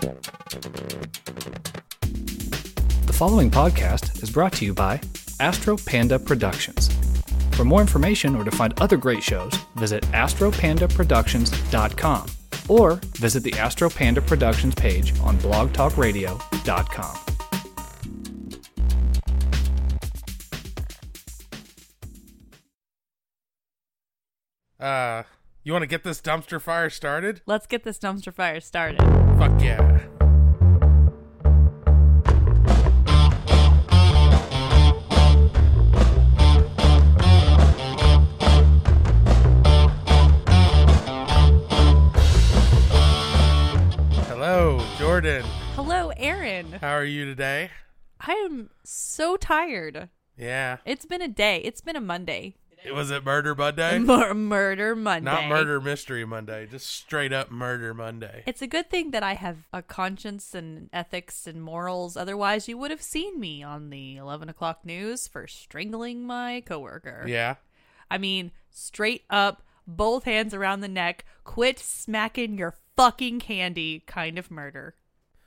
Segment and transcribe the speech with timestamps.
[0.00, 0.14] The
[3.12, 4.98] following podcast is brought to you by
[5.40, 6.88] Astro Panda Productions.
[7.52, 12.26] For more information or to find other great shows, visit astropandaproductions.com
[12.68, 17.27] or visit the Astro Panda Productions page on blogtalkradio.com.
[25.64, 27.42] you want to get this dumpster fire started?
[27.46, 29.00] Let's get this dumpster fire started.
[29.38, 30.00] Fuck yeah.
[44.28, 45.44] Hello, Jordan.
[45.74, 46.72] Hello, Aaron.
[46.80, 47.70] How are you today?
[48.20, 50.08] I am so tired.
[50.36, 50.78] Yeah.
[50.84, 51.60] It's been a day.
[51.64, 52.54] It's been a Monday.
[52.92, 53.98] Was it Murder Monday?
[53.98, 55.30] Mur- murder Monday.
[55.30, 58.42] Not Murder Mystery Monday, just straight up Murder Monday.
[58.46, 62.16] It's a good thing that I have a conscience and ethics and morals.
[62.16, 67.24] Otherwise, you would have seen me on the 11 o'clock news for strangling my coworker.
[67.26, 67.56] Yeah.
[68.10, 74.38] I mean, straight up, both hands around the neck, quit smacking your fucking candy kind
[74.38, 74.94] of murder.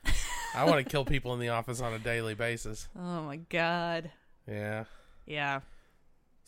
[0.55, 2.87] I want to kill people in the office on a daily basis.
[2.95, 4.11] Oh my god.
[4.47, 4.85] Yeah.
[5.25, 5.61] Yeah.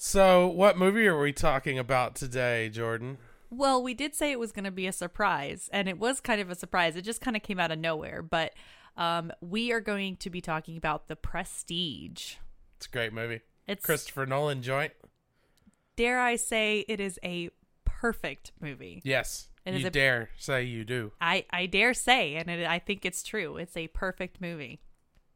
[0.06, 3.20] So, what movie are we talking about today, Jordan?
[3.50, 6.42] Well, we did say it was going to be a surprise, and it was kind
[6.42, 6.98] of a surprise.
[6.98, 8.22] It just kind of came out of nowhere.
[8.22, 8.54] But
[8.98, 12.36] um, we are going to be talking about The Prestige.
[12.76, 13.40] It's a great movie.
[13.66, 14.92] It's, Christopher Nolan joint.
[15.96, 17.50] dare I say, it is a
[17.86, 19.02] perfect movie.
[19.06, 19.48] Yes.
[19.66, 21.14] It is you a- dare say you do.
[21.22, 23.56] I, I dare say, and it, I think it's true.
[23.56, 24.82] It's a perfect movie.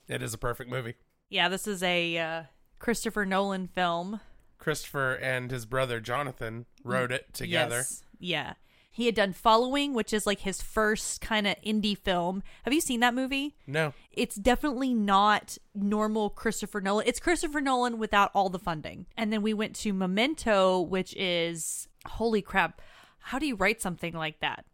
[0.10, 0.96] It is a perfect movie.
[1.30, 2.44] Yeah, this is a uh,
[2.80, 4.20] Christopher Nolan film.
[4.58, 7.78] Christopher and his brother Jonathan wrote it together.
[7.78, 8.04] Yes.
[8.20, 8.54] Yeah.
[8.92, 12.42] He had done Following, which is like his first kind of indie film.
[12.64, 13.56] Have you seen that movie?
[13.68, 13.94] No.
[14.12, 17.06] it's definitely not normal Christopher Nolan.
[17.08, 19.06] It's Christopher Nolan without all the funding.
[19.16, 22.82] And then we went to Memento, which is holy crap.
[23.20, 24.66] How do you write something like that?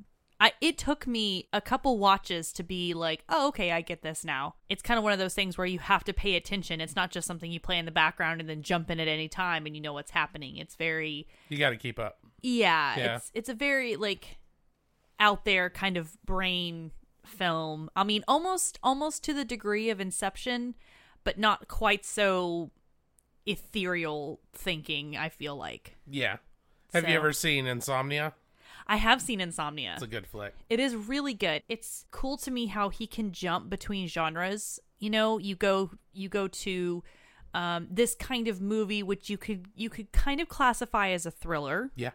[0.44, 4.26] I, it took me a couple watches to be like, oh, okay, I get this
[4.26, 4.56] now.
[4.68, 6.82] It's kind of one of those things where you have to pay attention.
[6.82, 9.30] It's not just something you play in the background and then jump in at any
[9.30, 10.58] time and you know what's happening.
[10.58, 12.18] It's very, You got to keep up.
[12.42, 13.16] yeah, Yeah.
[13.16, 14.38] it's it's a very like
[15.18, 16.92] out there kind of brain
[17.26, 17.90] film.
[17.96, 20.76] I mean, almost almost to the degree of Inception,
[21.24, 22.72] but not quite so
[23.46, 25.96] ethereal thinking, I feel like.
[26.06, 26.38] Yeah.
[26.94, 28.34] Have you ever seen Insomnia?
[28.88, 29.94] I have seen Insomnia.
[29.94, 30.54] It's a good flick.
[30.70, 31.64] It is really good.
[31.70, 34.80] It's cool to me how he can jump between genres.
[35.00, 37.04] You know, you go you go to
[37.54, 41.32] um, this kind of movie which you could you could kind of classify as a
[41.32, 41.92] thriller.
[41.96, 42.12] Yeah.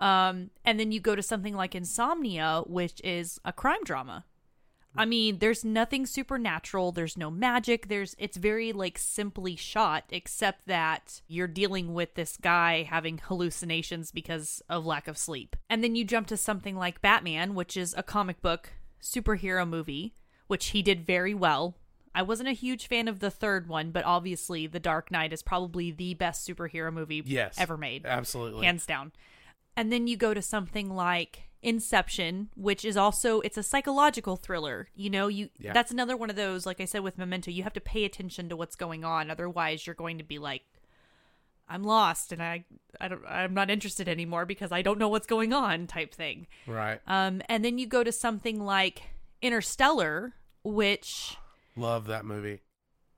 [0.00, 4.24] Um, and then you go to something like Insomnia, which is a crime drama.
[4.98, 10.66] I mean, there's nothing supernatural, there's no magic, there's it's very like simply shot, except
[10.66, 15.56] that you're dealing with this guy having hallucinations because of lack of sleep.
[15.70, 18.70] And then you jump to something like Batman, which is a comic book
[19.00, 20.14] superhero movie,
[20.48, 21.76] which he did very well.
[22.14, 25.42] I wasn't a huge fan of the third one, but obviously The Dark Knight is
[25.42, 27.54] probably the best superhero movie Yes.
[27.58, 28.66] ever made Absolutely.
[28.66, 29.12] hands down.
[29.76, 34.88] And then you go to something like Inception, which is also it's a psychological thriller.
[34.94, 35.72] You know, you Yeah.
[35.72, 38.48] that's another one of those like I said with Memento, you have to pay attention
[38.48, 40.62] to what's going on otherwise you're going to be like
[41.68, 42.64] I'm lost and I
[43.00, 46.46] I don't I'm not interested anymore because I don't know what's going on type thing.
[46.66, 47.00] right.
[47.06, 49.02] Um and then you go to something like
[49.42, 51.36] Interstellar, which
[51.76, 52.60] Love that movie.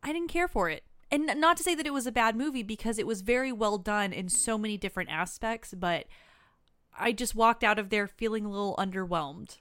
[0.03, 0.83] I didn't care for it.
[1.11, 3.79] And not to say that it was a bad movie because it was very well
[3.79, 6.07] done in so many different aspects, but
[7.01, 9.59] I just walked out of there feeling a little underwhelmed.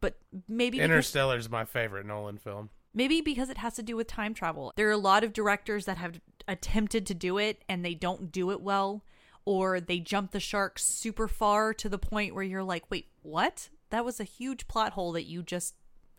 [0.00, 0.18] But
[0.48, 2.70] maybe Interstellar is my favorite Nolan film.
[2.92, 4.72] maybe because it has to do with time travel.
[4.76, 8.30] There are a lot of directors that have attempted to do it and they don't
[8.30, 9.04] do it well
[9.44, 13.70] or they jump the shark super far to the point where you're like, "Wait, what?
[13.90, 15.76] That was a huge plot hole that you just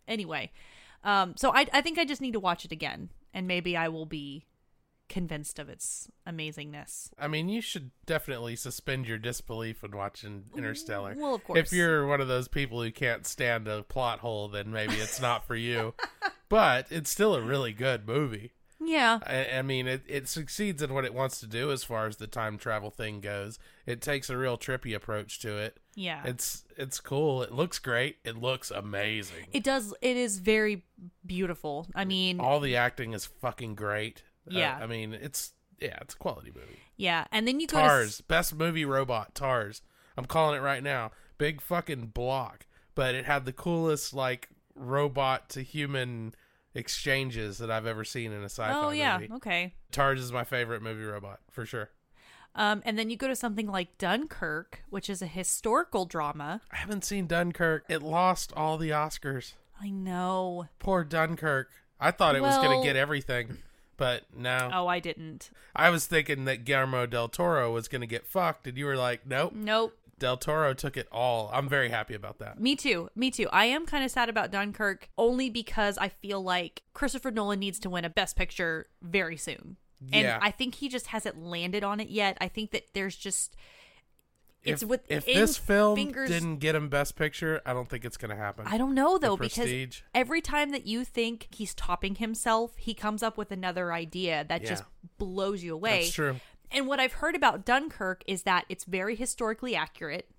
[0.07, 0.51] anyway."
[1.03, 3.89] Um, so I, I think I just need to watch it again, and maybe I
[3.89, 4.46] will be
[5.09, 7.09] convinced of its amazingness.
[7.17, 11.15] I mean, you should definitely suspend your disbelief when watching Interstellar.
[11.17, 11.59] Well, of course.
[11.59, 15.21] If you're one of those people who can't stand a plot hole, then maybe it's
[15.21, 15.93] not for you.
[16.49, 18.51] but it's still a really good movie.
[18.79, 22.05] Yeah, I, I mean, it, it succeeds in what it wants to do as far
[22.05, 23.57] as the time travel thing goes.
[23.87, 25.79] It takes a real trippy approach to it.
[25.95, 26.21] yeah.
[26.25, 27.41] It's it's cool.
[27.41, 28.17] It looks great.
[28.23, 29.47] It looks amazing.
[29.51, 29.95] it does.
[29.99, 30.85] It is very
[31.25, 31.87] beautiful.
[31.95, 34.21] I mean, All the acting is fucking great.
[34.47, 34.79] Uh, Yeah.
[34.81, 36.79] I mean, it's yeah, it's a quality movie.
[36.95, 37.25] yeah.
[37.31, 39.81] And then you go to Tars, best movie robot, Tars.
[40.17, 41.11] I'm calling it right now.
[41.37, 42.65] Big fucking block,
[42.95, 46.33] but it had the coolest like robot to human
[46.73, 48.85] exchanges that I've ever seen in a sci-fi movie.
[48.85, 49.33] oh yeah, movie.
[49.33, 49.73] okay.
[49.91, 51.89] Tars is my favorite movie robot for sure.
[52.55, 56.61] Um, and then you go to something like Dunkirk, which is a historical drama.
[56.71, 57.83] I haven't seen Dunkirk.
[57.87, 59.53] It lost all the Oscars.
[59.79, 60.67] I know.
[60.79, 61.69] Poor Dunkirk.
[61.99, 63.57] I thought it was going to get everything,
[63.97, 64.69] but no.
[64.71, 65.49] Oh, I didn't.
[65.75, 68.95] I was thinking that Guillermo del Toro was going to get fucked, and you were
[68.95, 69.53] like, nope.
[69.53, 69.97] Nope.
[70.19, 71.49] Del Toro took it all.
[71.53, 72.59] I'm very happy about that.
[72.59, 73.09] Me too.
[73.15, 73.47] Me too.
[73.51, 77.77] I am kind of sad about Dunkirk only because I feel like Christopher Nolan needs
[77.79, 79.77] to win a Best Picture very soon.
[80.13, 82.37] And I think he just hasn't landed on it yet.
[82.39, 83.55] I think that there's just
[84.63, 86.29] it's if, with if this film fingers.
[86.29, 88.65] didn't get him Best Picture, I don't think it's going to happen.
[88.67, 93.23] I don't know though because every time that you think he's topping himself, he comes
[93.23, 94.69] up with another idea that Yeah.
[94.69, 94.83] just
[95.17, 96.01] blows you away.
[96.01, 96.39] That's true.
[96.71, 100.29] And what I've heard about Dunkirk is that it's very historically accurate.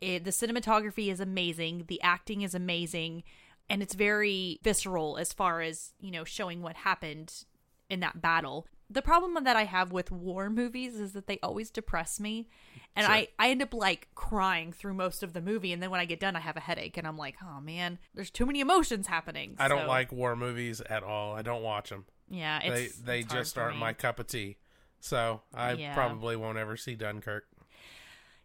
[0.00, 3.22] It, the cinematography is amazing, the acting is amazing,
[3.70, 7.44] and it's very visceral as far as, you know, showing what happened
[7.88, 8.66] in that battle.
[8.92, 12.48] The problem that I have with war movies is that they always depress me.
[12.94, 13.14] And Sure.
[13.14, 15.72] I, I end up like crying through most of the movie.
[15.72, 16.96] And then when I get done, I have a headache.
[16.98, 19.56] And I'm like, oh man, there's too many emotions happening.
[19.58, 21.34] I don't like war movies at all.
[21.34, 22.04] I don't watch them.
[22.28, 23.80] Yeah, They it's, they just aren't me.
[23.80, 24.58] my cup of tea.
[25.00, 25.94] So I Yeah.
[25.94, 27.44] probably won't ever see Dunkirk.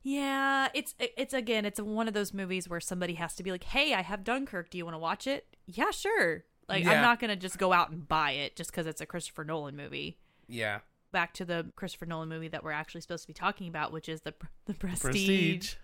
[0.03, 3.65] Yeah, it's it's again, it's one of those movies where somebody has to be like,
[3.65, 4.69] "Hey, I have Dunkirk.
[4.69, 6.45] Do you want to watch it?" Yeah, sure.
[6.69, 6.91] Like Yeah.
[6.93, 9.43] I'm not going to just go out and buy it just cuz it's a Christopher
[9.43, 10.17] Nolan movie.
[10.47, 10.79] Yeah.
[11.11, 14.09] Back to the Christopher Nolan movie that we're actually supposed to be talking about, which
[14.09, 14.33] is the
[14.65, 15.01] the Prestige.
[15.01, 15.75] Prestige.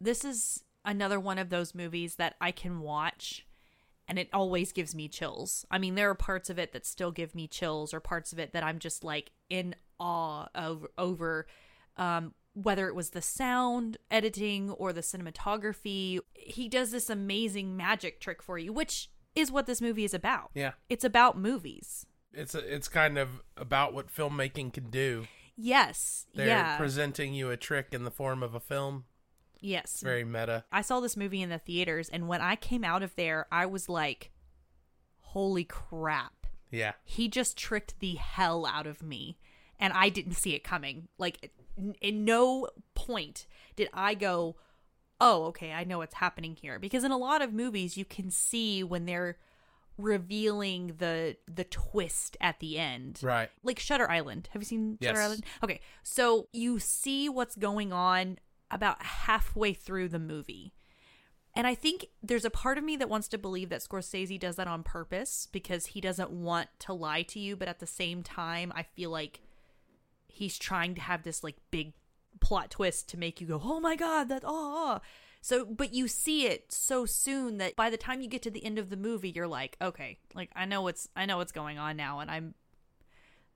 [0.00, 3.46] This is another one of those movies that I can watch
[4.06, 5.64] and it always gives me chills.
[5.70, 8.38] I mean, there are parts of it that still give me chills or parts of
[8.38, 11.46] it that I'm just like in awe of over
[11.96, 16.20] um whether it was the sound editing or the cinematography.
[16.34, 20.50] He does this amazing magic trick for you, which is what this movie is about.
[20.54, 20.72] Yeah.
[20.88, 22.06] It's about movies.
[22.36, 25.26] It's a, it's kind of about what filmmaking can do.
[25.56, 26.26] Yes.
[26.34, 26.76] They're yeah.
[26.76, 29.04] presenting you a trick in the form of a film.
[29.60, 29.84] yes.
[29.84, 30.64] It's very meta.
[30.72, 33.66] I saw this movie in the theaters and when I came out of there, I
[33.66, 34.30] was like
[35.18, 36.32] holy crap.
[36.70, 36.92] Yeah.
[37.04, 39.38] he just tricked the hell out of me
[39.78, 43.46] and i didn't see it coming like in, in no point
[43.76, 44.56] did i go
[45.20, 48.30] oh okay i know what's happening here because in a lot of movies you can
[48.30, 49.36] see when they're
[49.96, 53.50] revealing the the twist at the end Right.
[53.62, 54.48] like Shutter Island.
[54.52, 55.24] Have you seen Shutter Yes.
[55.24, 55.44] Island?
[55.62, 58.38] Okay, so you see what's going on
[58.70, 60.72] about halfway through the movie.
[61.56, 64.56] And I think there's a part of me that wants to believe that Scorsese does
[64.56, 68.24] that on purpose because he doesn't want to lie to you, but at the same
[68.24, 69.38] time, I feel like
[70.26, 71.92] he's trying to have this like big
[72.40, 75.00] plot twist to make you go, "Oh my god, that ah."
[75.46, 78.64] So, but you see it so soon that by the time you get to the
[78.64, 81.76] end of the movie, you're like, "Okay, like I know what's I know what's going
[81.76, 82.54] on now and I'm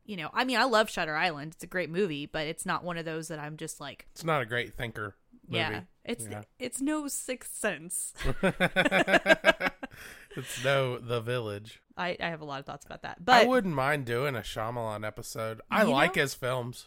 [0.04, 1.52] you know, I mean, I love Shutter Island.
[1.54, 4.22] It's a great movie, but it's not one of those that I'm just like, It's
[4.24, 5.16] not a great thinker.
[5.46, 5.60] Movie.
[5.60, 6.42] yeah, it's Yeah.
[6.58, 8.12] it's no Sixth Sense.
[10.36, 11.80] it's no The Village.
[11.96, 14.40] I I have a lot of thoughts about that, but I wouldn't mind doing a
[14.40, 15.62] Shyamalan episode.
[15.70, 16.86] I like know- his films.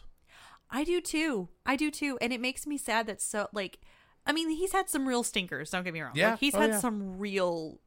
[0.69, 1.49] I do too.
[1.65, 3.79] I do too, and it makes me sad that so like,
[4.25, 5.69] I mean, he's had some real stinkers.
[5.71, 6.11] Don't get me wrong.
[6.15, 6.31] Yeah.
[6.31, 6.79] like, he's Oh, had yeah.
[6.79, 7.79] some real.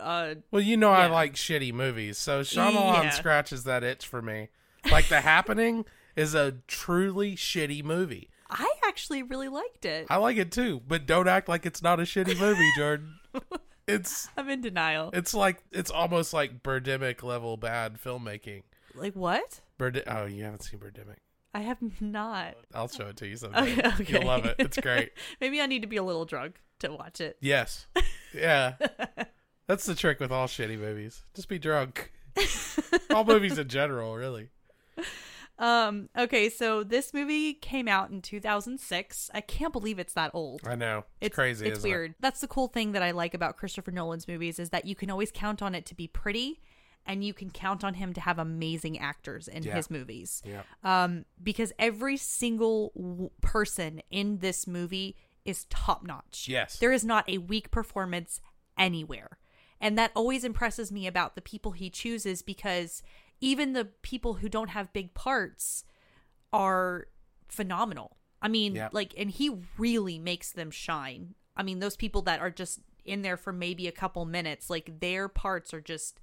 [0.00, 3.10] Uh, Well, you know I like shitty movies, so Shyamalan Yeah.
[3.10, 4.48] scratches that itch for me.
[4.90, 5.84] Like The Happening
[6.16, 8.30] is a truly shitty movie.
[8.50, 10.06] I actually really liked it.
[10.10, 13.14] I like it too, but don't act like it's not a shitty movie, Jordan.
[13.88, 15.10] It's I'm in denial.
[15.12, 18.64] it's like it's almost like Birdemic level bad filmmaking.
[18.96, 19.60] Like what?
[19.78, 21.18] Bird oh, you haven't seen Birdemic.
[21.56, 22.54] I have not.
[22.74, 23.78] I'll show it to you sometime.
[23.78, 24.12] Okay, okay.
[24.12, 24.56] You'll love it.
[24.58, 25.12] It's great.
[25.40, 27.38] Maybe I need to be a little drunk to watch it.
[27.40, 27.86] Yes.
[28.34, 28.74] Yeah.
[29.66, 31.24] That's the trick with all shitty movies.
[31.32, 32.12] Just be drunk.
[33.08, 34.50] all movies in general, really.
[35.58, 36.10] Um.
[36.18, 36.50] Okay.
[36.50, 39.30] So this movie came out in 2006.
[39.32, 40.60] I can't believe it's that old.
[40.66, 41.04] I know.
[41.22, 41.64] It's, crazy.
[41.64, 41.90] It's isn't it?
[41.90, 42.14] weird.
[42.20, 45.10] That's the cool thing that I like about Christopher Nolan's movies is that you can
[45.10, 46.60] always count on it to be pretty,
[47.06, 49.74] and you can count on him to have amazing actors in Yeah.
[49.76, 50.42] his movies.
[50.44, 50.62] Yeah.
[50.82, 51.24] Um.
[51.42, 56.46] Because every single w- person in this movie is top notch.
[56.48, 56.78] Yes.
[56.78, 58.40] There is not a weak performance
[58.76, 59.38] anywhere.
[59.80, 63.02] And that always impresses me about the people he chooses because
[63.40, 65.84] even the people who don't have big parts
[66.52, 67.08] are
[67.48, 68.16] phenomenal.
[68.42, 68.88] I mean, Yeah.
[68.92, 71.34] like, and he really makes them shine.
[71.56, 75.00] I mean, those people that are just in there for maybe a couple minutes, like,
[75.00, 76.20] their parts are just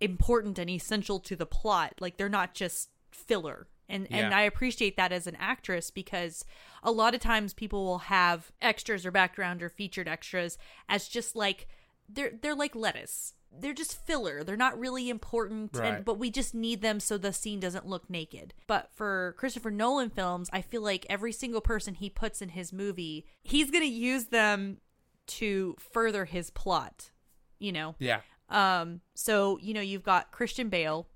[0.00, 1.94] important and essential to the plot.
[2.00, 3.68] Like, they're not just filler.
[3.88, 6.44] And, and I appreciate that as an actress because
[6.84, 11.34] a lot of times people will have extras or background or featured extras as just
[11.34, 11.66] like
[12.08, 13.34] they're they're like lettuce.
[13.52, 14.44] They're just filler.
[14.44, 15.94] They're not really important, Right.
[15.94, 18.54] and, but we just need them so the scene doesn't look naked.
[18.68, 22.72] But for Christopher Nolan films, I feel like every single person he puts in his
[22.72, 24.76] movie, he's going to use them
[25.26, 27.10] to further his plot.
[27.58, 28.20] You know, Yeah.
[28.50, 31.06] Um, so you know you've got Christian Bale,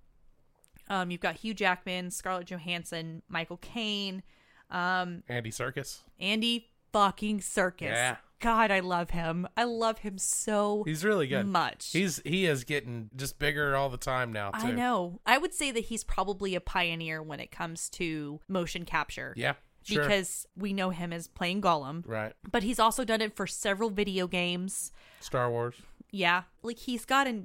[0.88, 4.23] um, you've got Hugh Jackman, Scarlett Johansson, Michael Caine,
[4.71, 6.00] um, Andy Serkis.
[6.21, 7.83] Andy fucking Serkis.
[7.83, 8.17] Yeah.
[8.41, 9.49] God, I love him.
[9.57, 11.47] I love him so He's really good.
[11.47, 11.91] much.
[11.93, 14.67] He's he is getting just bigger all the time now too.
[14.67, 15.21] I know.
[15.25, 19.33] I would say that he's probably a pioneer when it comes to motion capture.
[19.37, 19.55] Yeah.
[19.83, 20.03] Sure.
[20.03, 22.33] Because we know him as playing Gollum, right.
[22.50, 24.91] but he's also done it for several video games.
[25.21, 25.75] Star Wars.
[26.14, 27.44] Yeah, like he's got to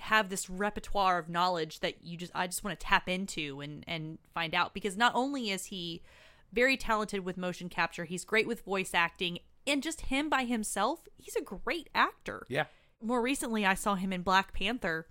[0.00, 3.84] have this repertoire of knowledge that you just I just want to tap into and
[3.86, 6.02] and find out because not only is he
[6.50, 11.06] very talented with motion capture, he's great with voice acting and just him by himself,
[11.18, 12.46] he's a great actor.
[12.48, 12.64] Yeah.
[13.02, 15.08] More recently I saw him in Black Panther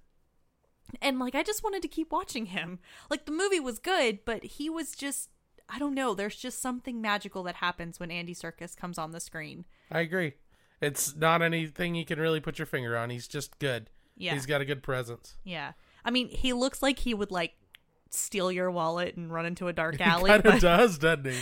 [0.99, 2.79] and like I just wanted to keep watching him.
[3.09, 5.29] Like the movie was good, but he was just
[5.69, 9.19] I don't know, there's just something magical that happens when Andy Serkis comes on the
[9.19, 9.65] screen.
[9.91, 10.33] I agree.
[10.81, 13.09] It's not anything you can really put your finger on.
[13.09, 13.89] He's just good.
[14.17, 14.33] Yeah.
[14.33, 15.35] He's got a good presence.
[15.43, 15.73] Yeah.
[16.03, 17.53] I mean, he looks like he would like
[18.11, 20.29] steal your wallet and run into a dark He alley.
[20.29, 21.41] kind of does, doesn't he?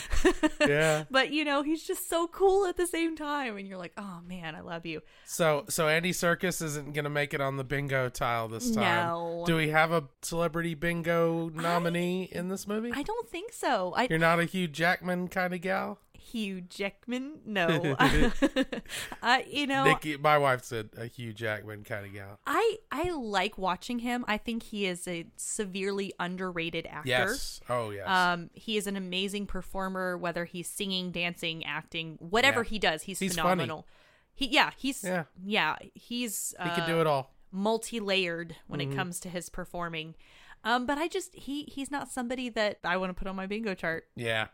[0.61, 1.03] yeah.
[1.11, 4.21] but you know, he's just so cool at the same time and you're like, "Oh
[4.27, 8.09] man, I love you." So so Andy Serkis isn't gonna make it on the bingo
[8.09, 9.07] tile this time.
[9.07, 9.43] No.
[9.45, 12.91] Do we have a celebrity bingo nominee in this movie?
[12.95, 13.93] I don't think so.
[13.95, 15.99] I You're not a Hugh Jackman kind of gal.
[16.23, 17.39] Hugh Jackman?
[17.45, 17.95] No.
[17.99, 22.39] I you know, Nikki, my wife said a Hugh Jackman kind of gal.
[22.47, 24.23] I I like watching him.
[24.27, 27.09] I think he is a severely underrated actor.
[27.09, 27.59] Yes.
[27.69, 28.07] Oh yes.
[28.07, 32.69] Um, he is an amazing performer, whether he's singing, dancing, acting, whatever Yeah.
[32.69, 33.41] he does, he's, He's funny.
[33.63, 33.87] phenomenal.
[34.35, 35.25] He, yeah, he's, Yeah.
[35.43, 37.33] yeah, he's, he uh, can do it all.
[37.51, 38.91] multi-layered when Mm-hmm.
[38.91, 40.15] it comes to his performing.
[40.63, 43.45] Um, but I just he he's not somebody that I want to put on my
[43.47, 44.05] bingo chart.
[44.15, 44.47] Yeah.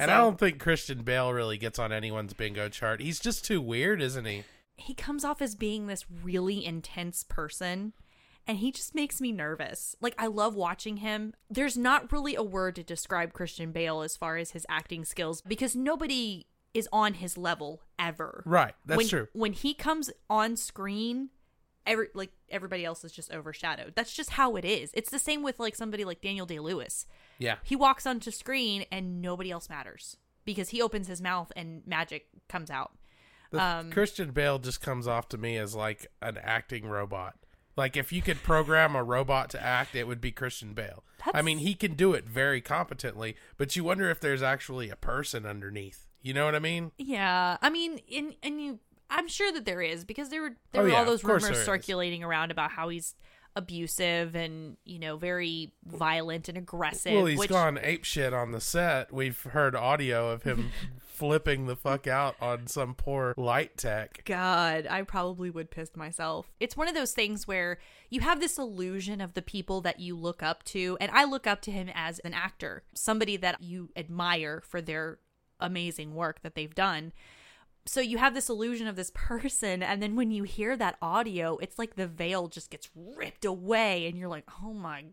[0.00, 3.00] And I don't think Christian Bale really gets on anyone's bingo chart.
[3.00, 4.44] He's just too weird, isn't he?
[4.76, 7.92] He comes off as being this really intense person.
[8.46, 9.94] And he just makes me nervous.
[10.00, 11.34] Like I love watching him.
[11.48, 15.42] There's not really a word to describe Christian Bale as far as his acting skills
[15.42, 18.42] because nobody is on his level ever.
[18.46, 18.74] Right.
[18.86, 19.28] That's when, true.
[19.32, 21.30] When he comes on screen,
[21.86, 23.94] every like everybody else is just overshadowed.
[23.94, 24.90] That's just how it is.
[24.94, 27.06] It's the same with like somebody like Daniel Day Lewis.
[27.38, 27.56] Yeah.
[27.62, 32.28] He walks onto screen and nobody else matters because he opens his mouth and magic
[32.48, 32.92] comes out.
[33.52, 37.34] Um, Christian Bale just comes off to me as like an acting robot.
[37.76, 41.02] Like if you could program a robot to act, it would be Christian Bale.
[41.34, 44.96] I mean, he can do it very competently, but you wonder if there's actually a
[44.96, 46.06] person underneath.
[46.22, 46.92] You know what I mean?
[46.98, 48.78] Yeah, I mean, in and you,
[49.10, 51.42] I'm sure that there is because there were there Oh, were yeah, all those rumors
[51.42, 51.64] there is.
[51.64, 53.14] circulating around about how he's
[53.56, 57.12] abusive and you know very violent and aggressive.
[57.12, 59.12] Well, he's which, gone ape shit on the set.
[59.12, 64.22] We've heard audio of him flipping the fuck out on some poor light tech.
[64.24, 66.50] God, I probably would piss myself.
[66.60, 70.16] It's one of those things where you have this illusion of the people that you
[70.16, 73.90] look up to, and I look up to him as an actor, somebody that you
[73.96, 75.18] admire for their
[75.58, 77.12] amazing work that they've done.
[77.86, 81.56] So you have this illusion of this person, and then when you hear that audio,
[81.58, 85.06] it's like the veil just gets ripped away, and you're like, oh my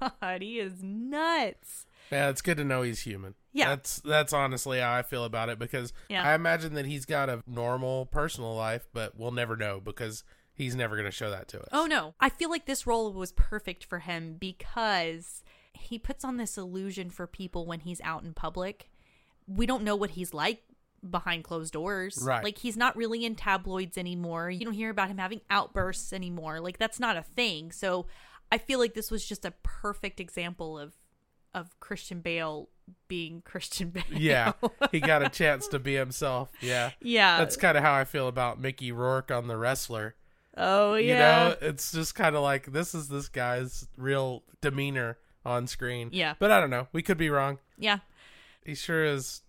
[0.00, 1.86] God, he is nuts.
[2.10, 3.34] Yeah, it's good to know he's human.
[3.52, 3.70] Yeah.
[3.70, 6.26] That's that's honestly how I feel about it because Yeah.
[6.26, 10.22] I imagine that he's got a normal personal life, but we'll never know because
[10.54, 11.68] he's never going to show that to us.
[11.72, 12.14] Oh no.
[12.20, 15.42] I feel like this role was perfect for him because
[15.72, 18.88] he puts on this illusion for people when he's out in public.
[19.48, 20.62] We don't know what he's like
[21.10, 22.18] behind closed doors.
[22.22, 22.44] Right.
[22.44, 24.50] Like he's not really in tabloids anymore.
[24.50, 26.60] You don't hear about him having outbursts anymore.
[26.60, 27.72] Like that's not a thing.
[27.72, 28.06] So
[28.52, 30.94] I feel like this was just a perfect example of
[31.54, 32.68] of Christian Bale
[33.08, 34.04] being Christian Bale.
[34.10, 34.52] Yeah,
[34.92, 36.50] he got a chance to be himself.
[36.60, 36.90] Yeah.
[37.00, 37.38] yeah.
[37.38, 40.14] That's kind of how I feel about Mickey Rourke on The Wrestler.
[40.56, 41.02] oh yeah.
[41.02, 41.14] You
[41.50, 46.10] know, it's just kind of like this is this guy's real demeanor on screen.
[46.12, 46.34] Yeah.
[46.38, 46.88] But I don't know.
[46.92, 47.58] We could be wrong.
[47.78, 47.98] yeah.
[48.64, 49.42] He sure is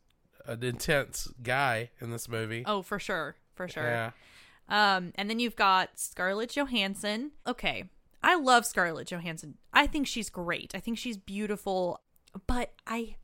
[0.48, 2.64] an intense guy in this movie.
[2.66, 3.36] Oh, for sure.
[3.56, 3.84] For sure.
[3.84, 4.12] Yeah.
[4.70, 7.32] Um, and then you've got Scarlett Johansson.
[7.46, 7.86] Okay.
[8.24, 9.56] I love Scarlett Johansson.
[9.74, 10.74] I think she's great.
[10.76, 12.02] I think she's beautiful,
[12.48, 13.16] but I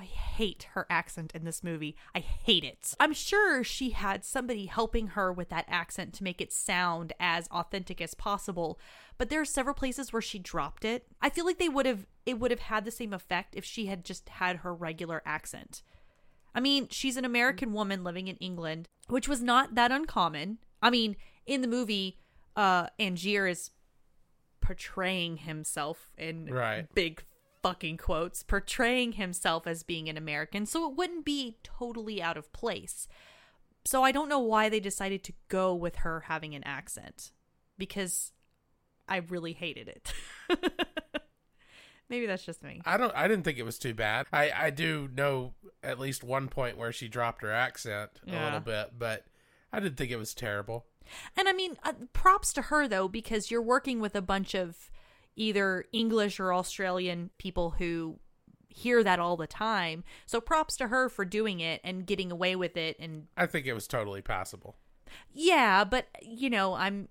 [0.00, 1.94] I hate her accent in this movie.
[2.14, 2.94] I hate it.
[2.98, 7.46] I'm sure she had somebody helping her with that accent to make it sound as
[7.48, 8.80] authentic as possible,
[9.18, 11.06] but there are several places where she dropped it.
[11.20, 13.86] I feel like they would have it would have had the same effect if she
[13.86, 15.82] had just had her regular accent.
[16.54, 20.58] I mean, she's an American woman living in England, which was not that uncommon.
[20.82, 21.16] I mean,
[21.46, 22.18] in the movie,
[22.56, 23.70] uh, Angier is
[24.60, 26.92] portraying himself in Right.
[26.94, 27.22] big
[27.62, 32.52] fucking quotes, portraying himself as being an American, so it wouldn't be totally out of
[32.52, 33.06] place.
[33.84, 37.32] So I don't know why they decided to go with her having an accent
[37.78, 38.32] because
[39.08, 40.12] I really hated it.
[42.10, 42.82] Maybe that's just me.
[42.84, 43.14] I don't.
[43.14, 44.26] I didn't think it was too bad.
[44.32, 48.60] I I do know at least one point where she dropped her accent a little
[48.60, 49.24] bit, but
[49.72, 50.84] I didn't think it was terrible.
[51.36, 54.90] And I mean, uh, props to her though, because you're working with a bunch of
[55.36, 58.18] either English or Australian people who
[58.68, 60.04] hear that all the time.
[60.26, 62.96] So props to her for doing it and getting away with it.
[63.00, 64.76] And I think it was totally passable.
[65.32, 67.08] yeah, but you know, I'm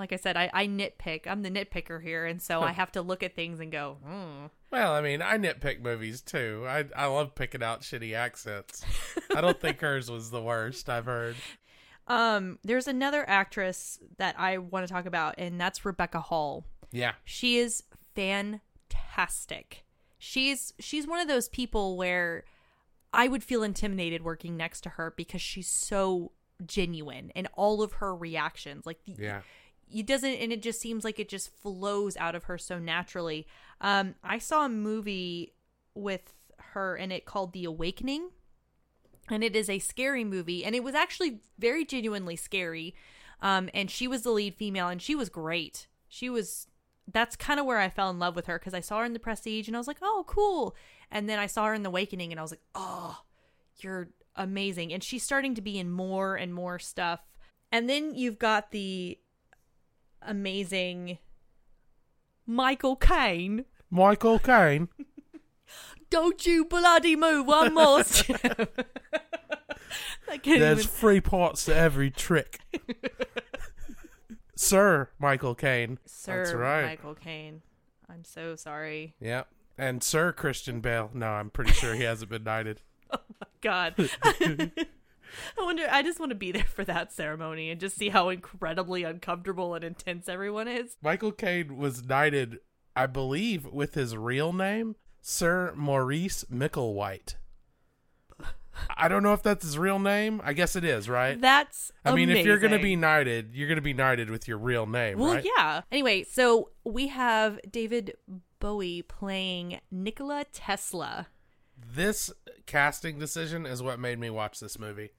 [0.00, 1.26] like I said, I, I nitpick.
[1.26, 4.46] I'm the nitpicker here, and so I have to look at things and go, hmm.
[4.72, 6.64] Well, I mean, I nitpick movies too.
[6.66, 8.84] I I love picking out shitty accents.
[9.34, 11.36] I don't think hers was the worst I've heard.
[12.06, 16.64] Um, there's another actress that I want to talk about, and that's Rebecca Hall.
[16.90, 17.84] Yeah, She is
[18.16, 19.84] fantastic.
[20.18, 22.44] She's she's one of those people where
[23.12, 26.32] I would feel intimidated working next to her because she's so
[26.66, 29.40] genuine and all of her reactions like the, yeah.
[29.92, 33.46] It doesn't and it just seems like it just flows out of her so naturally.
[33.80, 35.54] Um I saw a movie
[35.94, 36.32] with
[36.72, 38.30] her in it called The Awakening
[39.28, 42.94] and it is a scary movie and it was actually very genuinely scary.
[43.40, 45.86] Um and she was the lead female and she was great.
[46.08, 46.66] She was
[47.12, 49.14] that's kind of where i fell in love with her because i saw her in
[49.14, 50.76] the prestige and i was like oh cool.
[51.10, 53.22] And then i saw her in the awakening and i was like oh
[53.82, 54.92] you're amazing.
[54.92, 57.20] And she's starting to be in more and more stuff.
[57.72, 59.18] And then you've got the
[60.22, 61.18] amazing
[62.46, 64.88] michael caine Michael Caine.
[66.10, 68.70] don't you bloody move one more step
[70.44, 72.60] There's even- three parts to every trick.
[74.54, 75.98] Sir Michael Caine.
[76.06, 76.84] Sir That's right.
[76.84, 77.62] Michael Caine.
[78.08, 79.14] I'm so sorry.
[79.20, 79.48] Yep.
[79.76, 81.10] And Sir Christian Bale.
[81.12, 82.82] No, I'm pretty sure he hasn't been knighted.
[83.12, 84.10] Oh my god.
[85.58, 88.28] I wonder I just want to be there for that ceremony and just see how
[88.28, 90.96] incredibly uncomfortable and intense everyone is.
[91.02, 92.58] Michael Caine was knighted,
[92.96, 97.34] I believe, with his real name, Sir Maurice Micklewhite.
[98.96, 100.40] I don't know if that's his real name.
[100.44, 101.38] I guess it is, right?
[101.40, 104.48] That's I mean, if you're going to be knighted, you're going to be knighted with
[104.48, 105.46] your real name, Well, right?
[105.56, 105.82] yeah.
[105.92, 108.14] Anyway, so we have David
[108.58, 111.28] Bowie playing Nikola Tesla.
[111.76, 112.30] This
[112.66, 115.10] casting decision is what made me watch this movie.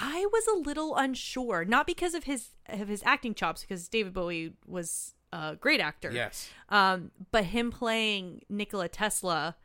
[0.00, 4.14] I was a little unsure, not because of his of his acting chops, because David
[4.14, 6.10] Bowie was a great actor.
[6.12, 6.48] Yes.
[6.68, 9.56] Um, but him playing Nikola Tesla,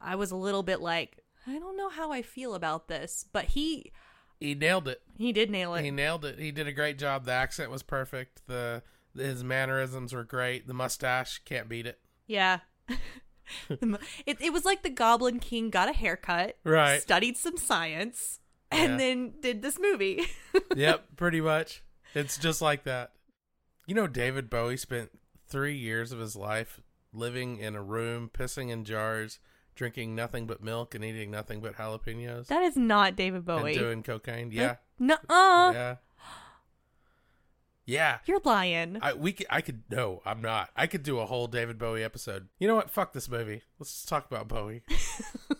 [0.00, 3.44] I was a little bit like, I don't know how I feel about this, but
[3.46, 3.92] he
[4.40, 5.00] He nailed it.
[5.16, 5.84] he did nail it.
[5.84, 6.38] He nailed it.
[6.38, 7.24] He did a great job.
[7.24, 8.42] The accent was perfect.
[8.48, 8.82] The
[9.16, 10.66] his mannerisms were great.
[10.66, 12.00] The mustache can't beat it.
[12.26, 12.60] yeah.
[13.70, 17.00] It, it was like the Goblin King got a haircut, Right.
[17.00, 18.96] studied some science, and Yeah.
[18.96, 20.26] then did this movie.
[20.76, 21.82] yep, pretty much.
[22.14, 23.12] It's just like that.
[23.86, 25.10] You know, David Bowie spent
[25.46, 26.80] three years of his life
[27.12, 29.38] living in a room, pissing in jars,
[29.74, 33.72] drinking nothing but milk, and eating nothing but jalapenos, that is not David Bowie.
[33.72, 34.50] and doing cocaine.
[34.52, 35.14] Yeah, No.
[35.28, 35.70] Uh.
[35.74, 35.96] yeah,
[37.86, 38.18] yeah.
[38.26, 38.98] You're lying.
[39.00, 40.68] I we could, I could no, I'm not.
[40.76, 42.48] I could do a whole David Bowie episode.
[42.58, 42.90] You know what?
[42.90, 43.62] Fuck this movie.
[43.78, 44.82] Let's just talk about Bowie.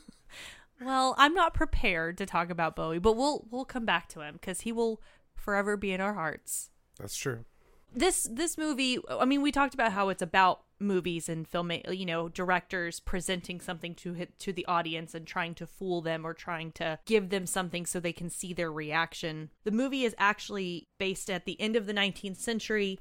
[0.80, 4.34] Well, I'm not prepared to talk about Bowie, but we'll we'll come back to him
[4.34, 5.00] because he will
[5.34, 6.70] forever be in our hearts.
[6.98, 7.44] That's true.
[7.92, 12.06] This this movie, I mean, we talked about how it's about movies and film, you
[12.06, 16.34] know, directors presenting something to hit to the audience and trying to fool them or
[16.34, 19.50] trying to give them something so they can see their reaction.
[19.64, 23.00] The movie is actually based at the end of the 19th century,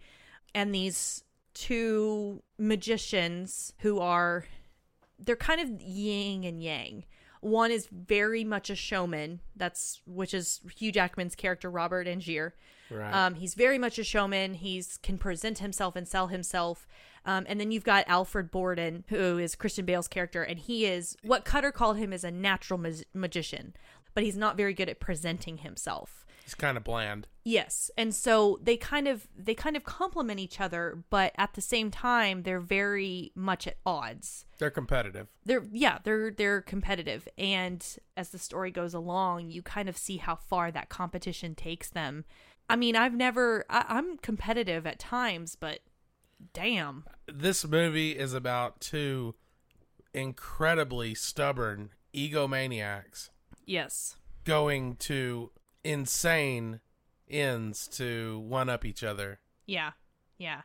[0.55, 4.45] and these two magicians who are
[5.19, 7.03] they're kind of yin and yang.
[7.47, 12.53] One is very much a showman, that's which is Hugh Jackman's character Robert Angier.
[12.89, 13.13] Right.
[13.13, 14.53] Um, he's very much a showman.
[14.55, 16.87] He's can present himself and sell himself.
[17.25, 21.17] Um, and then you've got Alfred Borden, who is Christian Bale's character, and he is
[21.23, 23.75] what Cutter called him is a natural mag- magician,
[24.13, 26.25] but he's not very good at presenting himself.
[26.47, 27.27] He's kind of bland.
[27.43, 31.61] Yes, and so they kind of they kind of complement each other, but at the
[31.61, 34.45] same time they're very much at odds.
[34.57, 35.27] They're competitive.
[35.43, 40.17] They're yeah, they're they're competitive, and as the story goes along, you kind of see
[40.17, 42.23] how far that competition takes them.
[42.69, 45.79] I mean, I've never I, I'm competitive at times, but
[46.53, 49.35] damn, This movie is about two
[50.13, 53.31] incredibly stubborn egomaniacs
[53.65, 55.51] yes, going to
[55.83, 56.79] insane
[57.29, 59.39] ends to one up each other.
[59.65, 59.91] Yeah.
[60.37, 60.61] Yeah.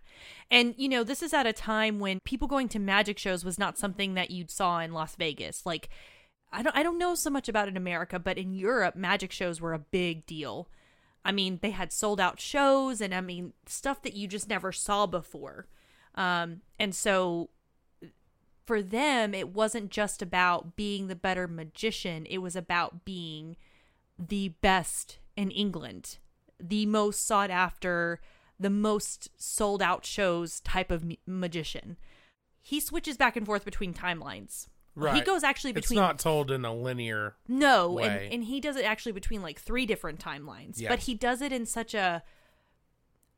[0.50, 3.58] And you know, this is at a time when people going to magic shows was
[3.58, 5.64] not something that you saw in Las Vegas.
[5.64, 5.88] Like
[6.52, 9.60] I don't I don't know so much about in America, but in Europe magic shows
[9.60, 10.68] were a big deal.
[11.24, 14.72] I mean, they had sold out shows and I mean, stuff that you just never
[14.72, 15.66] saw before.
[16.14, 17.48] Um and so
[18.66, 23.56] for them, it wasn't just about being the better magician, it was about being
[24.28, 26.18] the best in England,
[26.60, 28.20] the most sought after,
[28.60, 31.96] the most sold out shows type of magician.
[32.60, 34.68] He switches back and forth between timelines.
[34.94, 35.14] Right.
[35.14, 35.98] He goes actually between.
[35.98, 37.34] It's not told in a linear.
[37.48, 38.04] no, way.
[38.26, 40.78] and, and he does it actually between like three different timelines.
[40.78, 40.90] Yes.
[40.90, 42.22] But he does it in such a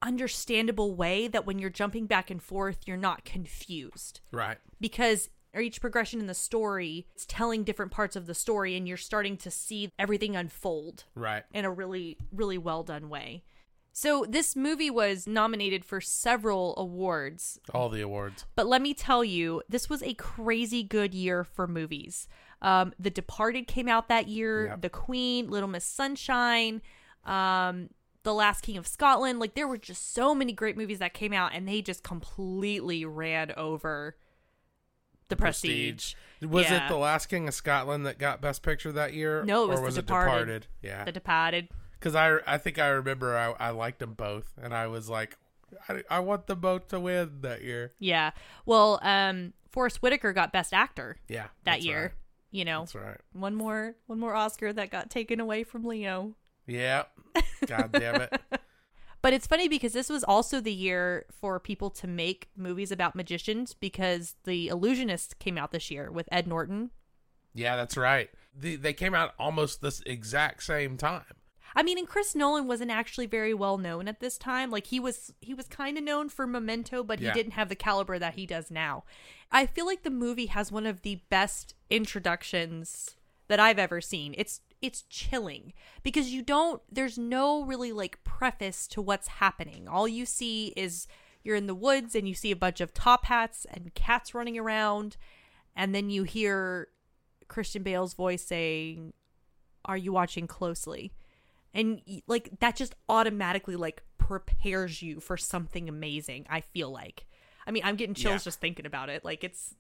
[0.03, 4.59] understandable way that when you're jumping back and forth, you're not confused Right.
[4.81, 8.97] because each progression in the story is telling different parts of the story and you're
[8.97, 11.45] starting to see everything unfold Right.
[11.53, 13.45] in a really really well done way.
[13.97, 18.45] So this movie was nominated for several awards, All the awards.
[18.57, 22.27] but let me tell you, this was a crazy good year for movies.
[22.61, 24.67] Um, the Departed came out that year.
[24.67, 24.81] Yep.
[24.83, 26.83] The Queen, Little Miss Sunshine,
[27.25, 27.91] um,
[28.25, 29.39] The Last King of Scotland.
[29.39, 33.05] Like there were just so many great movies that came out, and they just completely
[33.05, 34.17] ran over
[35.29, 36.15] the Prestige.
[36.43, 36.87] Was Yeah.
[36.87, 39.43] it The Last King of Scotland that got Best Picture that year?
[39.45, 40.31] No, it was or The was it Departed.
[40.33, 40.67] Departed?
[40.83, 41.05] Yeah.
[41.05, 41.69] The Departed.
[41.99, 45.39] Because I, I think I remember I, I liked them both, and I was like,
[45.89, 47.93] I, I want them both to win that year.
[47.99, 48.33] Yeah.
[48.67, 51.47] Well, um, Forest Whitaker got Best Actor Yeah.
[51.65, 52.01] that year.
[52.03, 52.11] right.
[52.51, 53.17] You know, That's right.
[53.33, 56.35] one more one more Oscar that got taken away from Leo.
[56.69, 57.05] Yeah.
[57.67, 58.41] God damn it.
[59.25, 63.15] But it's funny because this was also the year for people to make movies about
[63.15, 66.91] magicians because The Illusionist came out this year with Ed Norton.
[67.55, 68.29] Yeah, that's right.
[68.55, 71.23] The, they came out almost this exact same time.
[71.75, 74.71] I mean, and Chris Nolan wasn't actually very well known at this time.
[74.71, 77.33] Like he was he was kind of known for Memento, but he Yeah.
[77.33, 79.05] didn't have the caliber that he does now.
[79.51, 83.17] I feel like the movie has one of the best introductions
[83.49, 84.35] that I've ever seen.
[84.37, 89.89] It's it's chilling because you don't there's no really like preface to what's happening.
[89.89, 91.07] All you see is
[91.43, 94.59] you're in the woods and you see a bunch of top hats and cats running
[94.59, 95.17] around
[95.77, 96.89] and then you hear
[97.49, 99.13] Christian Bale's voice saying,
[99.85, 101.13] "Are you watching closely?"
[101.77, 107.27] and like that just automatically like prepares you for something amazing i feel like
[107.67, 108.45] i mean i'm getting chills Yeah.
[108.51, 109.75] just thinking about it like it's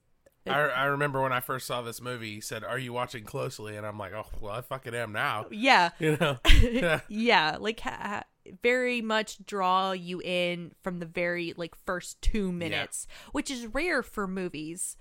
[0.47, 3.77] I, I remember when I first saw this movie, he said, Are you watching closely?
[3.77, 5.47] And I'm like, Oh, well, I fucking am now.
[5.51, 6.39] yeah You know?
[6.63, 7.01] yeah.
[7.09, 8.25] yeah like ha-
[8.63, 14.03] very much draw you in from the very like first two minutes which is rare
[14.03, 14.99] for movies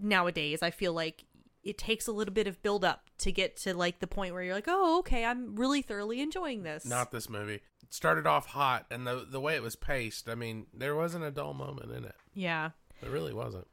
[0.00, 1.24] nowadays i feel like
[1.62, 4.42] it takes a little bit of build up to get to like the point where
[4.42, 7.60] you're like oh okay i'm really thoroughly enjoying this Not this movie.
[7.82, 11.24] It started off hot, and the the way it was paced, I mean, there wasn't
[11.24, 12.14] a dull moment in it.
[12.32, 12.70] yeah
[13.02, 13.66] There really wasn't.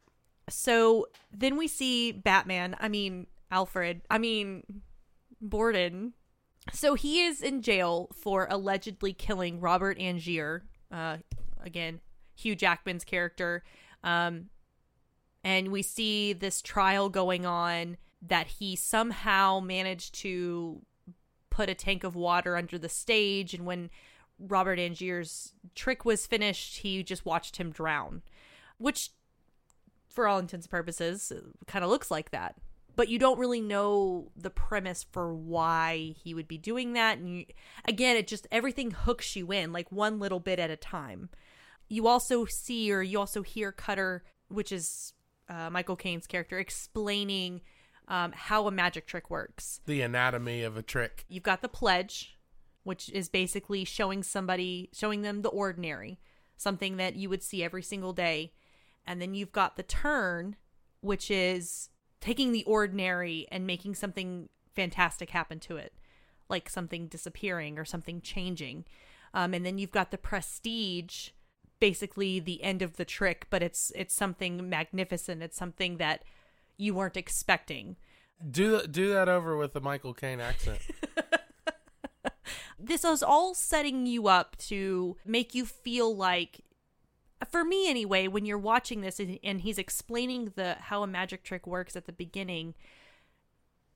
[0.49, 4.81] So then we see Batman, I mean, Alfred, I mean,
[5.41, 6.13] Borden.
[6.73, 10.63] So he is in jail for allegedly killing Robert Angier.
[10.91, 11.17] Uh,
[11.63, 12.01] again,
[12.35, 13.63] Hugh Jackman's character.
[14.03, 14.49] Um,
[15.43, 20.81] and we see this trial going on that he somehow managed to
[21.49, 23.53] put a tank of water under the stage.
[23.53, 23.89] And when
[24.37, 28.21] Robert Angier's trick was finished, he just watched him drown,
[28.77, 29.11] which
[30.09, 31.31] for all intents and purposes,
[31.67, 32.55] kind of looks like that.
[32.95, 37.17] But you don't really know the premise for why he would be doing that.
[37.17, 37.45] And you,
[37.85, 41.29] again, it just everything hooks you in like one little bit at a time.
[41.87, 45.13] You also see or you also hear Cutter, which is
[45.47, 47.61] uh, Michael Caine's character, explaining
[48.09, 49.81] um, how a magic trick works.
[49.85, 51.25] The anatomy of a trick.
[51.29, 52.37] You've got the pledge,
[52.83, 56.19] which is basically showing somebody, showing them the ordinary,
[56.57, 58.51] something that you would see every single day.
[59.09, 60.55] And then you've got the turn,
[61.01, 61.89] which is
[62.21, 65.93] taking the ordinary and making something fantastic happen to it,
[66.47, 68.85] like something disappearing or something changing.
[69.33, 71.29] Um, and then you've got the prestige,
[71.79, 75.41] basically the end of the trick, but it's it's something magnificent.
[75.41, 76.23] It's something that
[76.77, 77.95] you weren't expecting.
[78.47, 80.81] Do do that over with the Michael Caine accent.
[82.79, 86.61] this is all setting you up to make you feel like
[87.47, 91.65] for me anyway when you're watching this and he's explaining the how a magic trick
[91.65, 92.73] works at the beginning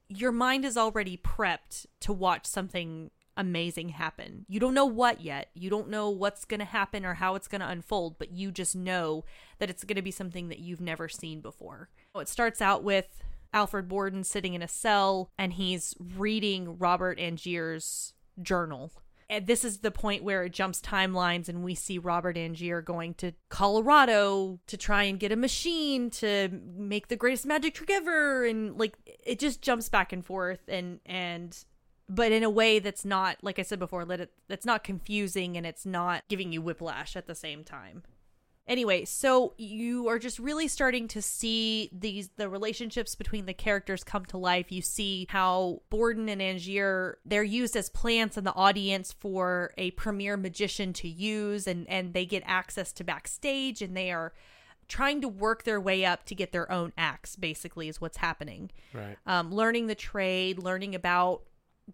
[0.08, 4.46] your mind is already prepped to watch something amazing happen.
[4.48, 5.50] You don't know what yet.
[5.56, 8.52] You don't know what's going to happen or how it's going to unfold but you
[8.52, 9.26] just know
[9.60, 11.90] that it's going to be something that you've never seen before.
[12.16, 18.14] It starts out with alfred borden sitting in a cell and he's reading robert angier's
[18.42, 18.92] journal
[19.30, 23.14] And this is the point where it jumps timelines, and we see Robert Angier going
[23.16, 28.46] to Colorado to try and get a machine to make the greatest magic trick ever,
[28.46, 31.66] and like it just jumps back and forth, and and
[32.10, 35.58] but in a way that's not like I said before, let it that's not confusing
[35.58, 38.04] and it's not giving you whiplash at the same time.
[38.66, 44.06] Anyway, so you are just really starting to see these the relationships between the characters
[44.06, 44.72] come to life.
[44.72, 49.92] You see how Borden and Angier they're used as plants in the audience for a
[49.92, 54.32] premier magician to use and and they get access to backstage and they are
[54.88, 58.72] trying to work their way up to get their own acts basically is what's happening.
[58.94, 59.18] Right.
[59.26, 61.44] Um learning the trade, learning about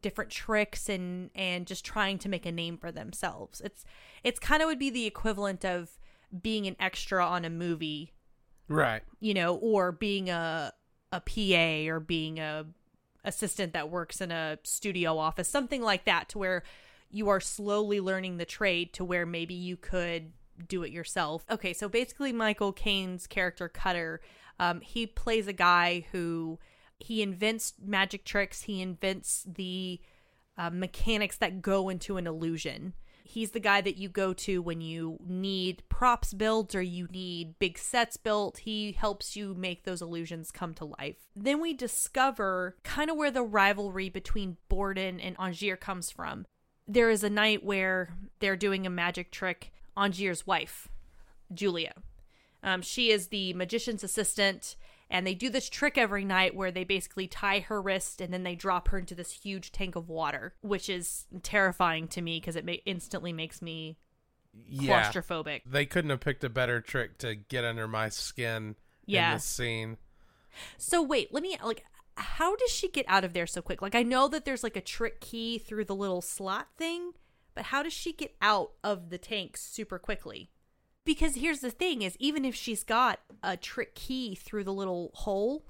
[0.04, 3.60] different tricks and and just trying to make a name for themselves.
[3.60, 3.86] It's
[4.24, 5.98] it's kind of would be the equivalent of
[6.42, 8.14] being an extra on a movie,
[8.68, 9.02] Right.
[9.20, 10.74] you know, or being a
[11.12, 12.66] a PA or being a
[13.24, 16.64] assistant that works in a studio office, something like that to where
[17.10, 20.32] you are slowly learning the trade to where maybe you could
[20.68, 21.44] do it yourself.
[21.50, 24.22] Okay, so basically Michael Caine's character Cutter,
[24.60, 26.60] um, he plays a guy who
[27.00, 30.00] he invents magic tricks, he invents the
[30.58, 32.94] uh, mechanics that go into an illusion.
[33.30, 37.60] He's the guy that you go to when you need props built or you need
[37.60, 38.58] big sets built.
[38.58, 41.18] He helps you make those illusions come to life.
[41.36, 46.48] Then we discover kind of where the rivalry between Borden and Angier comes from.
[46.88, 49.72] There is a night where they're doing a magic trick.
[49.96, 50.88] Angier's wife,
[51.54, 51.94] Julia,
[52.64, 54.76] um, she is the magician's assistant,
[55.10, 58.44] and they do this trick every night where they basically tie her wrist and then
[58.44, 62.56] they drop her into this huge tank of water, which is terrifying to me because
[62.56, 63.98] it ma- instantly makes me
[64.68, 65.10] Yeah.
[65.12, 65.62] claustrophobic.
[65.66, 69.30] They couldn't have picked a better trick to get under my skin Yeah.
[69.32, 69.98] in this scene.
[70.78, 71.84] So wait, let me like
[72.18, 73.82] how does she get out of there so quick?
[73.82, 77.14] Like I know that there's like a trick key through the little slot thing,
[77.56, 80.52] but how does she get out of the tank super quickly?
[81.10, 85.10] Because here's the thing is even if she's got a trick key through the little
[85.16, 85.66] hole,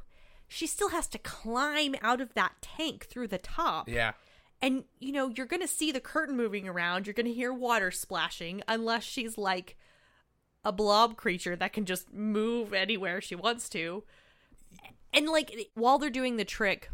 [0.49, 3.87] she still has to climb out of that tank through the top.
[3.87, 4.11] Yeah.
[4.61, 7.53] And you know, you're going to see the curtain moving around, you're going to hear
[7.53, 9.77] water splashing unless she's like
[10.65, 14.03] a blob creature that can just move anywhere she wants to.
[15.13, 16.89] And like while they're doing the trick,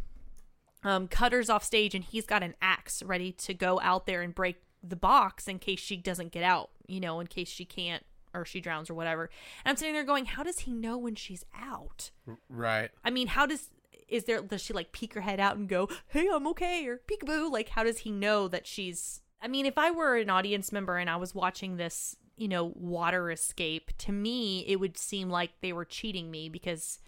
[0.84, 4.36] um Cutter's off stage and he's got an axe ready to go out there and
[4.36, 8.04] break the box in case she doesn't get out, you know, in case she can't
[8.36, 9.30] or she drowns or whatever.
[9.63, 12.12] And I'm sitting there going, how does he know when she's out?
[12.50, 12.91] Right.
[13.04, 13.69] I mean, how does
[14.08, 17.00] is there does she like peek her head out and go, "Hey, I'm okay," or
[17.10, 17.52] "Peekaboo"?
[17.52, 19.21] Like, how does he know that she's?
[19.41, 22.71] I mean, if I were an audience member and I was watching this, you know,
[22.76, 27.00] water escape, to me, it would seem like they were cheating me because,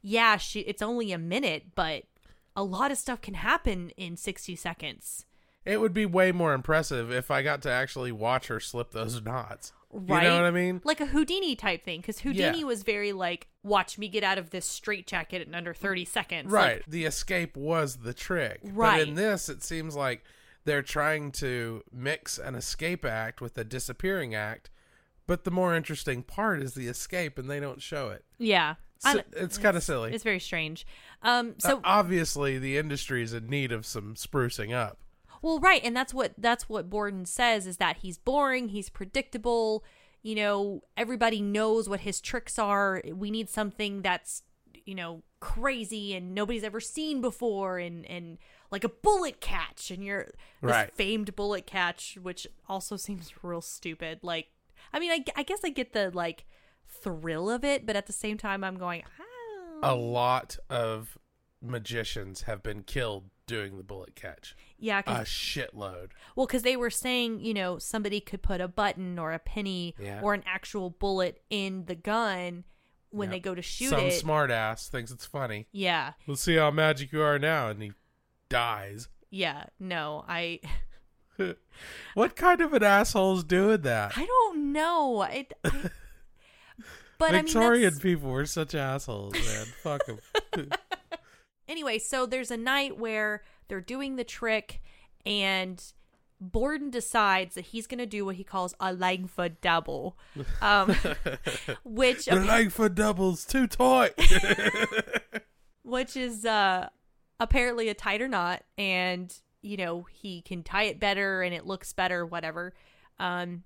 [0.00, 2.04] yeah, she it's only a minute, but
[2.54, 5.24] a lot of stuff can happen in 60 seconds.
[5.64, 9.22] It would be way more impressive if I got to actually watch her slip those
[9.24, 9.72] knots.
[9.92, 10.22] Right.
[10.22, 10.80] You know what I mean?
[10.84, 12.64] Like a Houdini type thing, because Houdini Yeah.
[12.64, 16.50] was very like, watch me get out of this straitjacket in under 30 seconds.
[16.50, 16.78] Right.
[16.78, 18.60] Like, the escape was the trick.
[18.62, 19.00] Right.
[19.00, 20.24] But in this, it seems like
[20.64, 24.70] they're trying to mix an escape act with a disappearing act.
[25.26, 28.24] But the more interesting part is the escape, and they don't show it.
[28.38, 28.74] yeah.
[28.98, 30.14] So, it's kind of silly.
[30.14, 30.86] It's very strange.
[31.22, 35.00] Um, so Uh, obviously, the industry is in need of some sprucing up.
[35.42, 39.84] Well, right, and that's what that's what Borden says is that he's boring, he's predictable.
[40.22, 43.02] You know, everybody knows what his tricks are.
[43.12, 44.44] We need something that's
[44.84, 48.38] you know crazy and nobody's ever seen before, and and
[48.70, 50.94] like a bullet catch, and you're this Right.
[50.94, 54.20] famed bullet catch, which also seems real stupid.
[54.22, 54.46] Like,
[54.92, 56.44] I mean, I, I guess I get the like
[56.88, 59.02] thrill of it, but at the same time, I'm going.
[59.18, 59.22] Ah.
[59.84, 59.98] A Oh.
[59.98, 61.18] lot of
[61.62, 64.56] magicians have been killed doing the bullet catch.
[64.78, 66.10] Yeah, A shitload.
[66.34, 69.94] Well, because they were saying, you know, somebody could put a button or a penny
[69.98, 70.20] Yeah.
[70.22, 72.64] or an actual bullet in the gun
[73.10, 73.32] when Yeah.
[73.32, 74.12] they go to shoot Some it.
[74.22, 75.66] smartass thinks it's funny.
[75.72, 77.92] yeah, Let's see how magic you are now, and he
[78.48, 79.08] dies.
[79.30, 79.64] yeah.
[79.78, 80.60] No, I,
[82.14, 84.16] What kind of an asshole is doing that?
[84.16, 85.20] I don't know.
[85.22, 85.70] I, I-
[87.18, 89.66] but I Victorian mean, people were such assholes, man.
[89.82, 90.18] Fuck them.
[91.72, 91.98] anyway.
[91.98, 94.80] So there's a night where they're doing the trick,
[95.26, 95.82] and
[96.40, 100.16] Borden decides that he's going to do what he calls a Langford double,
[100.60, 100.94] um,
[101.84, 104.14] which the leg for doubles too tight.
[105.82, 106.88] which is uh
[107.40, 111.92] apparently a tighter knot and you know he can tie it better and it looks
[111.92, 112.72] better whatever
[113.18, 113.64] um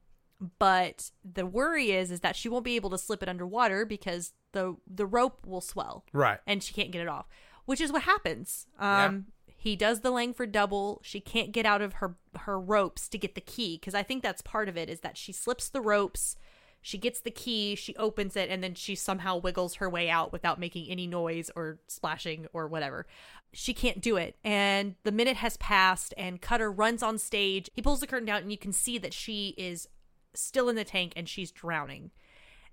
[0.58, 4.32] but the worry is is that she won't be able to slip it underwater because
[4.52, 6.38] the the rope will swell right.
[6.46, 7.26] and she can't get it off
[7.66, 9.26] which is what happens um
[9.58, 11.00] He does the Langford double.
[11.02, 14.22] She can't get out of her her ropes to get the key because I think
[14.22, 16.36] that's part of it is that she slips the ropes.
[16.82, 20.30] She gets the key, she opens it, and then she somehow wiggles her way out
[20.30, 23.06] without making any noise or splashing or whatever.
[23.52, 24.36] She can't do it.
[24.44, 27.68] And the minute has passed, and Cutter runs on stage.
[27.74, 29.88] He pulls the curtain down, and you can see that she is
[30.32, 32.12] still in the tank and she's drowning.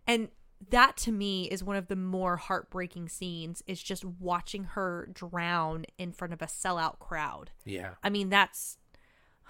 [0.05, 0.27] And
[0.69, 5.85] that to me is one of the more heartbreaking scenes is just watching her drown
[5.97, 7.51] in front of a sellout crowd.
[7.65, 7.91] Yeah.
[8.03, 8.77] I mean, that's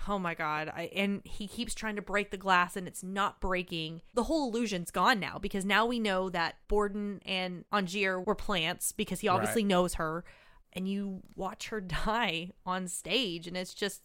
[0.07, 0.69] oh my god.
[0.75, 4.01] I and he keeps trying to break the glass and it's not breaking.
[4.13, 8.91] The whole illusion's gone now because now we know that Borden and Angier were plants
[8.91, 9.69] because he obviously Right.
[9.69, 10.23] knows her
[10.73, 14.01] and you watch her die on stage and it's just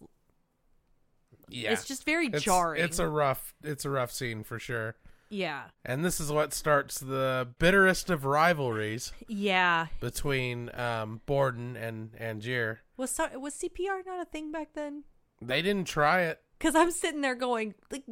[1.49, 1.71] Yeah.
[1.71, 2.83] it's just very It's- jarring.
[2.83, 4.95] It's a rough it's a rough scene for sure.
[5.29, 5.65] Yeah.
[5.85, 9.87] And this is what starts the bitterest of rivalries Yeah.
[9.99, 12.79] between um, Borden and Angier.
[12.97, 15.03] Was was CPR not a thing back then?
[15.41, 16.39] They didn't try it.
[16.57, 18.03] Because I'm sitting there going, like,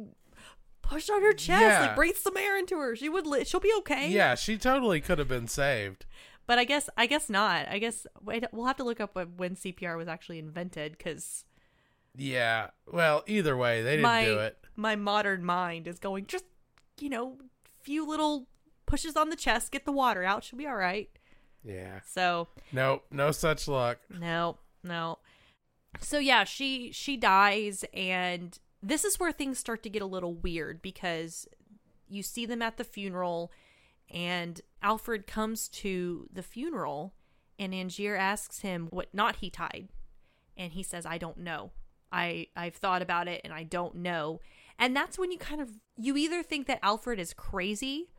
[0.80, 1.80] push on her chest, Yeah.
[1.82, 2.96] like breathe some air into her.
[2.96, 4.08] She would, li- she'll be okay.
[4.10, 6.06] Yeah, she totally could have been saved.
[6.46, 7.68] But I guess, I guess not.
[7.68, 11.44] I guess we'll have to look up when- when CPR was actually invented because
[12.14, 12.70] Yeah.
[12.90, 14.56] Well, either way, they didn't my do it.
[14.76, 16.44] my modern mind is going just,
[17.02, 17.36] you know,
[17.80, 18.48] few little
[18.86, 21.08] pushes on the chest, get the water out, she'll be all right.
[21.64, 22.00] Yeah.
[22.06, 23.04] So Nope.
[23.10, 23.98] No such luck.
[24.08, 25.18] No, no.
[26.00, 30.34] So yeah, she she dies and this is where things start to get a little
[30.34, 31.48] weird because
[32.08, 33.52] you see them at the funeral
[34.10, 37.14] and Alfred comes to the funeral
[37.58, 39.88] and Angier asks him what knot he tied
[40.56, 41.72] and he says I don't know.
[42.12, 44.40] I I've thought about it and I don't know.
[44.78, 48.10] And that's when you kind of you either think that Alfred is crazy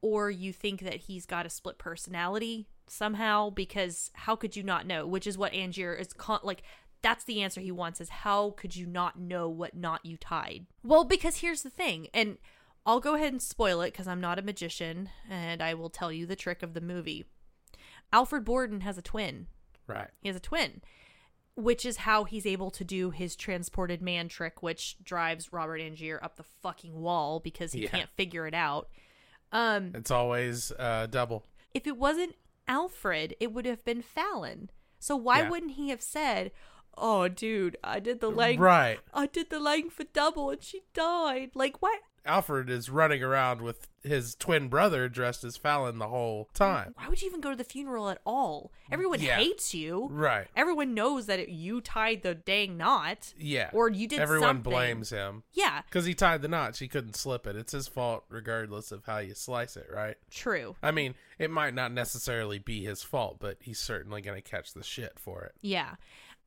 [0.00, 4.86] or you think that he's got a split personality somehow because how could you not
[4.86, 5.06] know?
[5.06, 6.62] Which is what angier is con- like
[7.02, 10.66] that's the answer he wants is how could you not know what knot you tied?
[10.82, 12.38] Well because here's the thing and
[12.86, 16.10] i'll go ahead and spoil it because i'm not a magician and i will tell
[16.10, 17.24] you the trick of the movie.
[18.12, 19.46] Alfred borden has a twin.
[19.86, 20.08] Right.
[20.20, 20.80] he has a twin
[21.58, 26.18] which is how he's able to do his transported man trick which drives robert angier
[26.22, 27.88] up the fucking wall because he Yeah.
[27.90, 28.88] can't figure it out
[29.52, 31.44] um It's always uh, double.
[31.74, 32.36] if it wasn't
[32.68, 34.68] Alfred, it would have been Fallon.
[34.98, 35.48] So why Yeah.
[35.48, 36.52] wouldn't he have said,
[36.98, 39.00] "Oh, dude, I did the leg, Right.
[39.14, 42.00] I did the leg for double, and she died." Like what?
[42.28, 46.94] Alfred is running around with his twin brother dressed as Fallon the whole time.
[46.96, 48.70] Why would you even go to the funeral at all?
[48.92, 49.36] Everyone Yeah.
[49.36, 50.08] hates you.
[50.10, 50.46] Right.
[50.54, 53.34] Everyone knows that it, you tied the dang knot.
[53.36, 53.70] Yeah.
[53.72, 54.70] Or you did Everyone something.
[54.70, 55.42] blames him.
[55.52, 56.76] Yeah, Because he tied the knot.
[56.76, 57.56] She couldn't slip it.
[57.56, 60.16] It's his fault regardless of how you slice it, right?
[60.30, 60.76] true.
[60.82, 64.74] I mean, it might not necessarily be his fault, but he's certainly going to catch
[64.74, 65.52] the shit for it.
[65.60, 65.96] Yeah.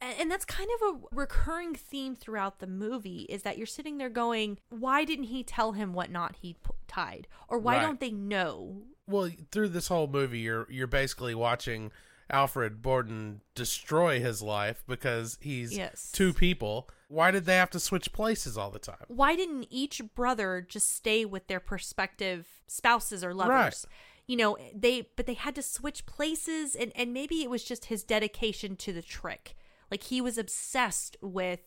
[0.01, 4.09] And, that's kind of a recurring theme throughout the movie is that you're sitting there
[4.09, 7.27] going, why didn't he tell him what knot he p- tied?
[7.47, 7.81] Or why Right.
[7.83, 8.83] don't they know?
[9.07, 11.91] Well, through this whole movie, you're you're basically watching
[12.29, 16.11] Alfred Borden destroy his life because he's Yes.
[16.11, 16.89] two people.
[17.09, 19.03] Why did they have to switch places all the time?
[19.07, 23.51] Why didn't each brother just stay with their prospective spouses or lovers?
[23.53, 23.85] Right.
[24.27, 27.85] You know, they but they had to switch places and and maybe it was just
[27.85, 29.55] his dedication to the trick.
[29.91, 31.59] Like he was obsessed with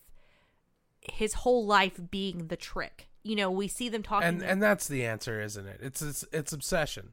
[1.01, 3.09] his whole life being the trick.
[3.23, 5.81] You know, we see them talking And and that's the answer, isn't it?
[5.83, 7.13] It's it's, it's obsession.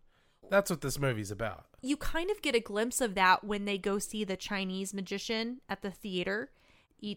[0.50, 1.66] That's what this movie's about.
[1.82, 5.62] you kind of get a glimpse of that when they go see the Chinese magician
[5.70, 6.52] at the theater.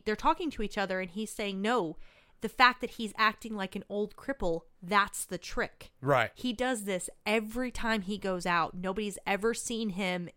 [0.04, 1.96] They're talking to each other, and he's saying, No,
[2.40, 5.90] the fact that he's acting like an old cripple, that's the trick.
[6.00, 6.30] Right.
[6.34, 8.74] He does this every time he goes out.
[8.74, 10.28] Nobody's ever seen him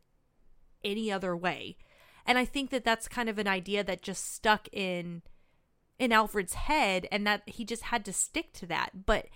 [0.84, 1.78] any other way.
[2.28, 5.24] And I think that that's kind of an idea that just stuck in
[5.98, 9.06] in Alfred's head and that he just had to stick to that.
[9.06, 9.28] But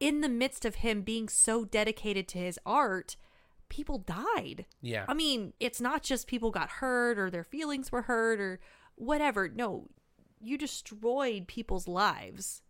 [0.00, 3.16] in the midst of him being so dedicated to his art,
[3.68, 4.64] people died.
[4.80, 5.04] Yeah.
[5.08, 8.58] I mean, it's not just people got hurt or their feelings were hurt or
[8.96, 9.48] whatever.
[9.48, 9.88] No,
[10.40, 12.62] you destroyed people's lives.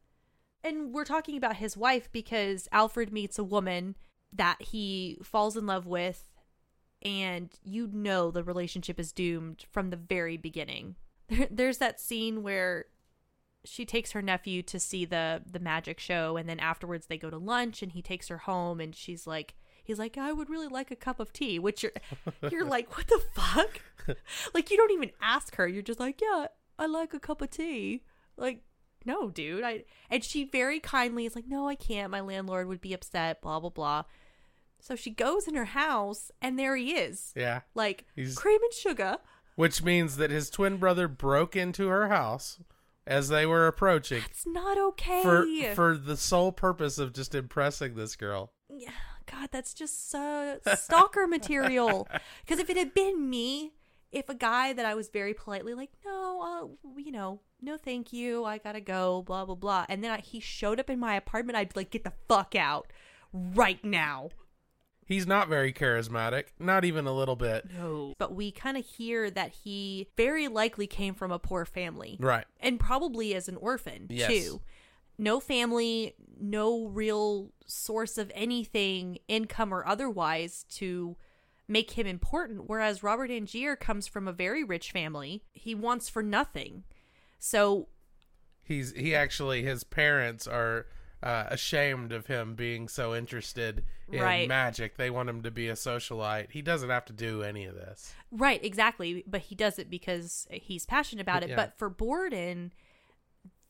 [0.63, 3.97] And we're talking about his wife because Alfred meets a woman
[4.33, 6.29] that he falls in love with,
[7.03, 10.97] and you know the relationship is doomed from the very beginning.
[11.29, 12.87] There, there's that scene where
[13.65, 17.31] she takes her nephew to see the the magic show and then afterwards they go
[17.31, 20.69] to lunch and he takes her home and she's like he's like I would really
[20.69, 21.93] like a cup of tea which you're
[22.51, 23.81] you're like what the fuck?
[24.55, 25.69] Like you don't even ask her.
[25.69, 26.47] You're just like yeah
[26.79, 28.03] I like a cup of tea.
[28.37, 28.63] Like
[29.05, 32.11] no dude I and she very kindly is like no I can't.
[32.11, 34.05] My landlord would be upset blah blah blah
[34.81, 37.61] so she goes in her house and there he is Yeah.
[37.75, 39.19] like He's- cream and sugar
[39.57, 42.59] which means that his twin brother broke into her house
[43.07, 45.23] as they were approaching It's not okay.
[45.23, 48.53] for for the sole purpose of just impressing this girl.
[48.73, 48.91] Yeah,
[49.27, 52.09] God, that's just so stalker material.
[52.45, 53.73] Because if it had been me,
[54.13, 58.13] if a guy that I was very politely like, no, uh, you know, no, thank
[58.13, 61.15] you, I gotta go, blah blah blah, and then I, he showed up in my
[61.17, 62.87] apartment, I'd be like, get the fuck out
[63.33, 64.31] right now.
[65.11, 67.67] He's not very charismatic, not even a little bit.
[67.77, 72.17] No, but we kind of hear that he very likely came from a poor family,
[72.21, 72.45] Right.
[72.61, 74.31] and probably as an orphan Yes.
[74.31, 74.61] too.
[75.19, 81.17] No family, no real source of anything, income or otherwise, to
[81.67, 82.69] make him important.
[82.69, 85.43] Whereas Robert Angier comes from a very rich family.
[85.53, 86.85] He wants for nothing.
[87.41, 87.89] So,
[88.63, 90.87] He's he actually his parents are
[91.23, 94.49] uh, ashamed of him being so interested in Right.
[94.49, 94.97] magic.
[94.97, 96.51] They want him to be a socialite.
[96.53, 98.15] He doesn't have to do any of this.
[98.31, 99.23] right, exactly.
[99.27, 101.51] But he does it because he's passionate about it.
[101.51, 101.57] Yeah.
[101.57, 102.73] But for Borden,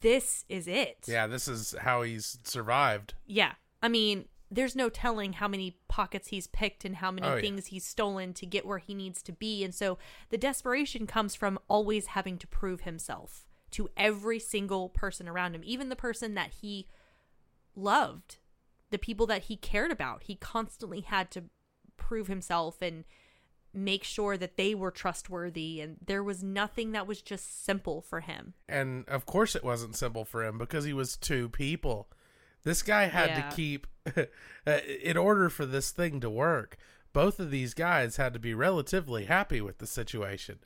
[0.00, 0.98] this is it.
[1.06, 3.14] Yeah, this is how he's survived.
[3.26, 3.52] Yeah.
[3.82, 7.40] I mean, there's no telling how many pockets he's picked and how many Oh, yeah.
[7.40, 9.62] things he's stolen to get where he needs to be.
[9.62, 9.98] And so
[10.30, 15.62] the desperation comes from always having to prove himself to every single person around him,
[15.64, 16.88] even the person that he
[17.80, 18.38] loved,
[18.90, 20.24] the people that he cared about.
[20.24, 21.44] He constantly had to
[21.96, 23.04] prove himself and
[23.72, 25.80] make sure that they were trustworthy.
[25.80, 28.54] And there was nothing that was just simple for him.
[28.68, 32.08] And of course it wasn't simple for him because he was two people.
[32.64, 33.48] This guy had Yeah.
[33.48, 36.76] to keep uh, in order for this thing to work.
[37.12, 40.58] Both of these guys had to be relatively happy with the situation.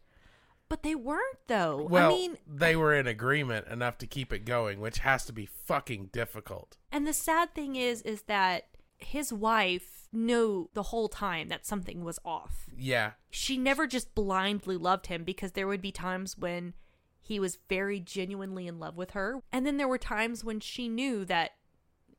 [0.68, 1.86] But they weren't, though.
[1.88, 5.32] Well, I mean, they were in agreement enough to keep it going, which has to
[5.32, 6.78] be fucking difficult.
[6.90, 12.04] And the sad thing is, is that his wife knew the whole time that something
[12.04, 12.66] was off.
[12.76, 13.12] Yeah.
[13.30, 16.74] She never just blindly loved him because there would be times when
[17.20, 19.42] he was very genuinely in love with her.
[19.52, 21.52] And then there were times when she knew that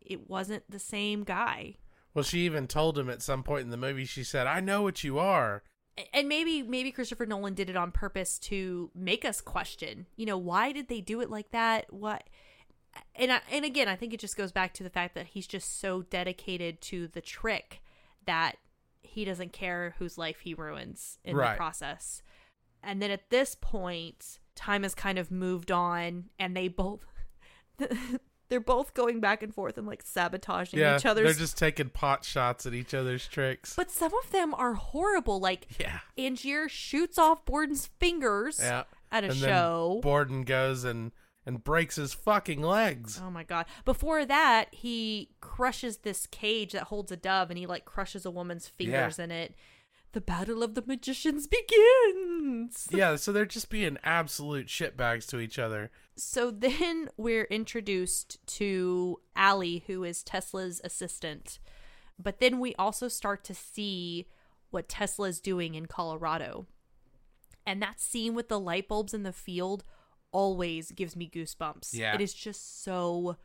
[0.01, 1.77] it wasn't the same guy.
[2.13, 4.81] Well, she even told him at some point in the movie, she said, I know
[4.81, 5.63] what you are.
[6.13, 10.37] And maybe maybe Christopher Nolan did it on purpose to make us question, you know,
[10.37, 11.91] why did they do it like that?
[11.93, 12.23] What
[13.15, 15.47] and I, and again, I think it just goes back to the fact that he's
[15.47, 17.81] just so dedicated to the trick
[18.25, 18.55] that
[19.03, 21.51] he doesn't care whose life he ruins in Right.
[21.51, 22.21] the process.
[22.83, 27.05] And then at this point, time has kind of moved on, and they both
[28.49, 30.97] they're both going back and forth and like sabotaging yeah.
[30.97, 31.25] each other's.
[31.25, 33.73] They're just taking pot shots at each other's tricks.
[33.75, 35.39] but some of them are horrible.
[35.39, 35.99] Like yeah.
[36.17, 38.83] Angier shoots off Borden's fingers Yeah.
[39.11, 39.99] at a and show.
[40.03, 41.11] Borden goes and,
[41.45, 43.19] and breaks his fucking legs.
[43.23, 43.65] Oh my god.
[43.83, 48.31] Before that, he crushes this cage that holds a dove and he like crushes a
[48.31, 49.55] woman's fingers in it.
[50.13, 52.87] The battle of the magicians begins.
[52.91, 55.91] yeah, so they're just being absolute shitbags to each other.
[56.17, 61.59] So then we're introduced to Allie, who is Tesla's assistant.
[62.17, 64.27] But then we also start to see
[64.69, 66.65] what Tesla's doing in Colorado.
[67.65, 69.83] And that scene with the light bulbs in the field
[70.31, 71.93] always gives me goosebumps.
[71.93, 72.13] Yeah.
[72.13, 73.37] It is just so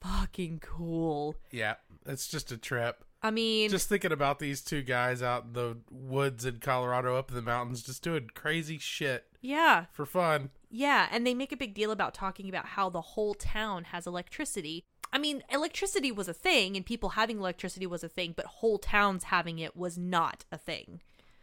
[0.00, 1.34] fucking cool.
[1.50, 1.74] Yeah,
[2.06, 3.04] it's just a trip.
[3.22, 7.30] I mean, Just thinking about these two guys out in the woods in Colorado, up
[7.30, 10.50] in the mountains, just doing crazy shit yeah, for fun.
[10.70, 11.08] yeah.
[11.10, 14.84] And they make a big deal about talking about how the whole town has electricity.
[15.12, 18.78] I mean, electricity was a thing and people having electricity was a thing, but whole
[18.78, 21.00] towns having it was not a thing.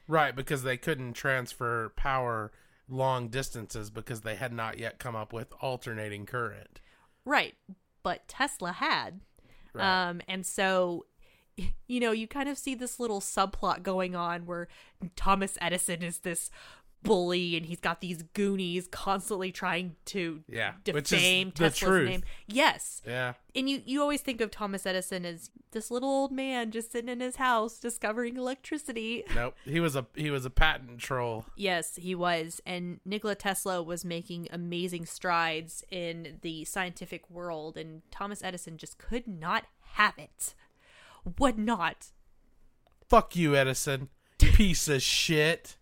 [0.08, 2.52] Right, because they couldn't transfer power
[2.88, 6.80] long distances because they had not yet come up with alternating current.
[7.26, 7.56] Right.
[8.04, 9.22] But Tesla had.
[9.74, 10.10] Right.
[10.10, 11.06] Um, and so,
[11.88, 14.68] you know, you kind of see this little subplot going on where
[15.16, 16.50] Thomas Edison is this
[17.04, 22.24] bully and he's got these goonies constantly trying to Yeah, which is defame Tesla's name.
[22.48, 23.02] Yes.
[23.06, 26.92] Yeah, And you, you always think of Thomas Edison as this little old man just
[26.92, 29.24] sitting in his house discovering electricity.
[29.36, 29.56] nope.
[29.66, 31.46] He was a he was a patent troll.
[31.56, 32.62] Yes, he was.
[32.66, 38.98] And Nikola Tesla was making amazing strides in the scientific world, and Thomas Edison just
[38.98, 40.54] could not have it.
[41.40, 42.08] Would not.
[43.10, 44.10] Fuck you, Edison.
[44.38, 45.78] Piece of shit.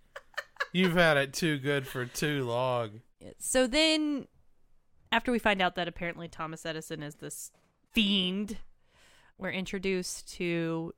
[0.71, 3.01] You've had it too good for too long.
[3.39, 4.27] So then,
[5.11, 7.51] after we find out that apparently Thomas Edison is this
[7.91, 8.57] fiend,
[9.37, 10.93] we're introduced to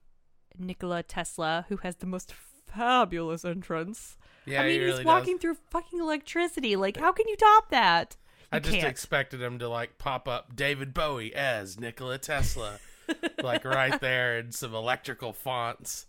[0.57, 2.33] Nikola Tesla, who has the most
[2.67, 4.17] fabulous entrance.
[4.45, 5.41] Yeah, I mean, he he's walking does.
[5.41, 6.75] through fucking electricity.
[6.75, 8.17] Like, how can you top that?
[8.51, 8.87] I just can't.
[8.87, 12.77] expected him to like pop up David Bowie as Nikola Tesla,
[13.43, 16.05] like right there in some electrical fonts.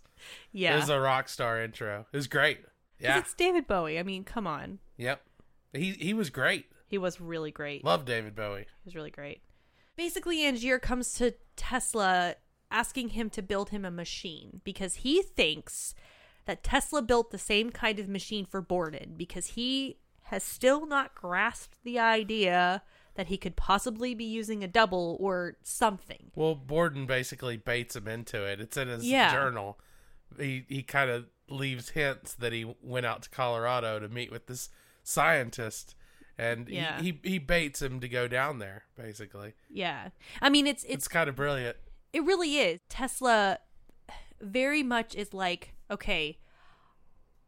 [0.53, 0.75] yeah.
[0.75, 2.05] It was a rock star intro.
[2.13, 2.59] It was great.
[2.99, 3.19] Yeah.
[3.19, 3.99] It's David Bowie.
[3.99, 4.79] I mean, come on.
[4.97, 5.23] Yep.
[5.73, 6.67] He he was great.
[6.87, 7.85] He was really great.
[7.85, 8.61] Love David Bowie.
[8.63, 9.43] He was really great.
[9.97, 12.37] Basically, Angier comes to Tesla
[12.71, 15.95] asking him to build him a machine because he thinks
[16.47, 21.15] that Tesla built the same kind of machine for Borden because he has still not
[21.15, 22.83] grasped the idea
[23.15, 26.31] that he could possibly be using a double or something.
[26.35, 28.61] Well, Borden basically baits him into it.
[28.61, 29.33] It's in his Yeah.
[29.33, 29.79] journal.
[30.37, 34.47] He he kind of leaves hints that he went out to Colorado to meet with
[34.47, 34.71] this
[35.03, 35.95] scientist,
[36.39, 37.01] and Yeah.
[37.01, 38.85] he, he he baits him to go down there.
[38.97, 40.09] Basically, Yeah.
[40.43, 41.77] I mean, it's it's it's kind of brilliant.
[42.13, 42.81] It really is.
[42.89, 43.59] Tesla
[44.41, 46.39] very much is like, okay,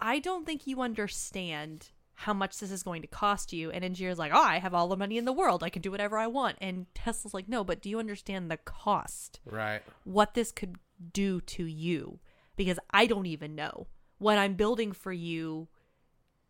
[0.01, 1.91] I don't think you understand
[2.21, 3.71] how much this is going to cost you.
[3.71, 5.63] And Angier's like, oh, I have all the money in the world.
[5.63, 6.57] I can do whatever I want.
[6.61, 9.41] And Tesla's like, no, but do you understand the cost?
[9.45, 9.83] Right.
[10.05, 10.77] What this could
[11.13, 12.19] do to you?
[12.57, 13.87] Because I don't even know.
[14.19, 15.69] What I'm building for you,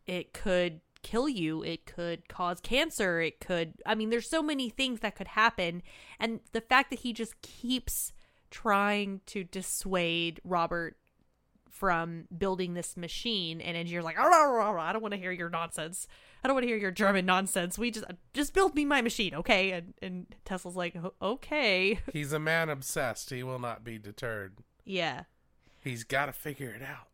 [0.07, 1.63] it could kill you.
[1.63, 3.21] It could cause cancer.
[3.21, 5.83] It could, I mean, there's so many things that could happen.
[6.21, 8.13] And the fact that he just keeps
[8.51, 10.97] trying to dissuade Robert
[11.69, 15.31] from building this machine and Angier's like, "Arr, arr, arr, I don't want to hear
[15.31, 16.07] your nonsense.
[16.43, 17.79] I don't want to hear your German nonsense.
[17.79, 19.73] We just just build me my machine, okay?
[19.73, 21.99] And and Tesla's like, okay.
[22.13, 23.29] He's a man obsessed.
[23.31, 24.59] He will not be deterred.
[24.85, 25.25] yeah.
[25.87, 27.09] He's got to figure it out.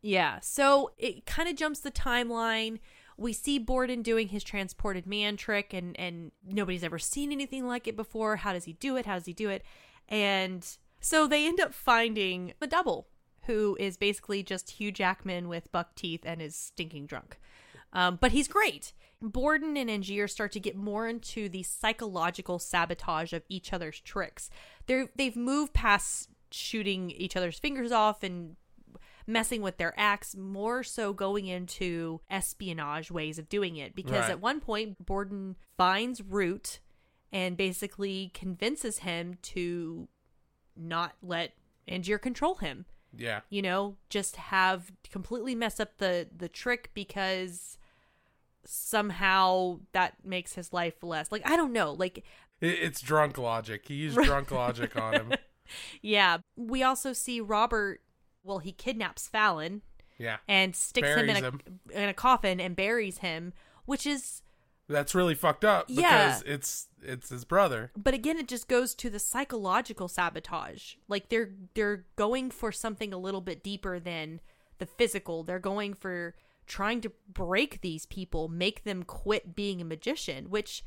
[0.00, 0.38] Yeah.
[0.40, 2.78] So it kind of jumps the timeline.
[3.16, 7.88] We see Borden doing his transported man trick and and nobody's ever seen anything like
[7.88, 8.36] it before.
[8.36, 9.06] How does he do it?
[9.06, 9.64] How does he do it?
[10.08, 10.66] And
[11.00, 13.08] so they end up finding a double
[13.46, 17.38] who is basically just Hugh Jackman with buck teeth and is stinking drunk.
[17.92, 18.92] Um, but he's great.
[19.20, 24.50] Borden and Angier start to get more into the psychological sabotage of each other's tricks.
[24.86, 28.56] They're they've moved past shooting each other's fingers off and
[29.26, 33.94] messing with their acts, more so going into espionage ways of doing it.
[33.94, 34.30] Because Right.
[34.30, 36.80] at one point, Borden finds Root
[37.30, 40.08] and basically convinces him to
[40.74, 41.52] not let
[41.86, 42.86] Angier control him
[43.16, 43.40] Yeah.
[43.50, 47.76] you know just have completely mess up the the trick because
[48.64, 52.24] somehow that makes his life less like i don't know like
[52.60, 53.86] it's drunk logic.
[53.86, 55.32] He used drunk logic on him.
[56.02, 58.00] Yeah we also see robert
[58.42, 59.82] well he kidnaps fallon
[60.18, 60.36] Yeah.
[60.48, 61.60] and sticks him in a, him.
[61.92, 63.52] in a coffin and buries him
[63.84, 64.42] which is
[64.88, 66.40] That's really fucked up because Yeah.
[66.46, 67.90] it's it's his brother.
[67.96, 73.12] but again it just goes to the psychological sabotage like they're they're going for something
[73.12, 74.40] a little bit deeper than
[74.78, 76.34] the physical they're going for
[76.66, 80.82] trying to break these people make them quit being a magician which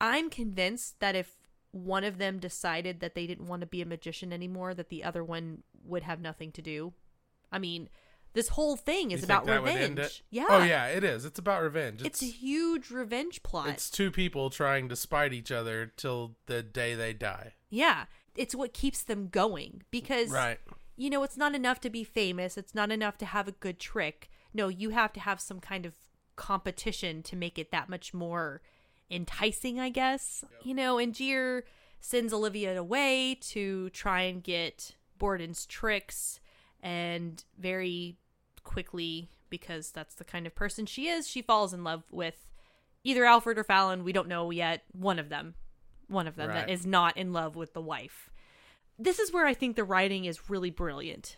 [0.00, 1.36] i'm convinced that if
[1.72, 5.04] one of them decided that they didn't want to be a magician anymore that the
[5.04, 6.92] other one would have nothing to do
[7.52, 7.88] i mean
[8.32, 10.22] this whole thing is about think that would end revenge it?
[10.30, 11.24] yeah Oh yeah, it is.
[11.24, 12.00] It's about revenge.
[12.02, 16.36] it's It's a huge revenge plot it's two people trying to spite each other till
[16.46, 17.54] the day they die.
[17.70, 18.04] Yeah,
[18.36, 20.60] it's what keeps them going because Right.
[20.96, 23.80] you know, it's not enough to be famous, it's not enough to have a good
[23.80, 24.30] trick.
[24.54, 25.94] No, you have to have some kind of
[26.36, 28.62] competition to make it that much more
[29.10, 30.44] enticing, I guess.
[30.62, 31.64] You know, Angier
[32.00, 36.40] sends Olivia away to try and get Borden's tricks
[36.82, 38.16] and very
[38.64, 42.48] quickly because that's the kind of person she is, she falls in love with
[43.02, 45.54] either Alfred or Fallon, we don't know yet, one of them.
[46.08, 46.70] One of them that Right.
[46.70, 48.30] is not in love with the wife
[49.00, 51.36] this is where I think the writing is really brilliant.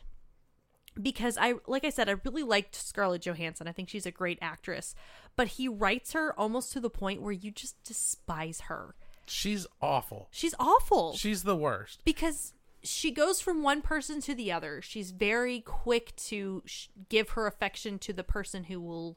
[1.00, 3.66] Because I like I said, I really liked Scarlett Johansson.
[3.68, 4.94] I think she's a great actress.
[5.36, 8.94] But he writes her almost to the point where you just despise her.
[9.26, 10.28] She's awful.
[10.30, 11.14] She's awful.
[11.16, 12.00] She's the worst.
[12.04, 12.52] because
[12.84, 14.82] she goes from one person to the other.
[14.82, 19.16] She's very quick to sh- give her affection to the person who will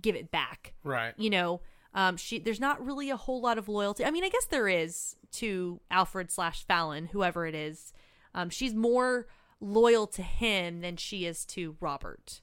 [0.00, 1.14] give it back Right.
[1.16, 1.60] you know
[1.94, 4.66] um she there's not really a whole lot of loyalty i mean i guess there
[4.66, 7.92] is to alfred slash fallon whoever it is
[8.34, 9.28] um she's more
[9.64, 12.40] loyal to him than she is to robert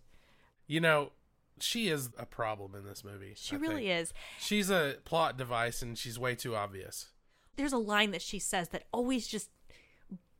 [0.68, 1.12] You know,
[1.60, 3.34] she is a problem in this movie.
[3.36, 4.02] she I really think.
[4.02, 7.10] is She's a plot device and she's way too obvious.
[7.58, 9.50] there's a line that she says that always just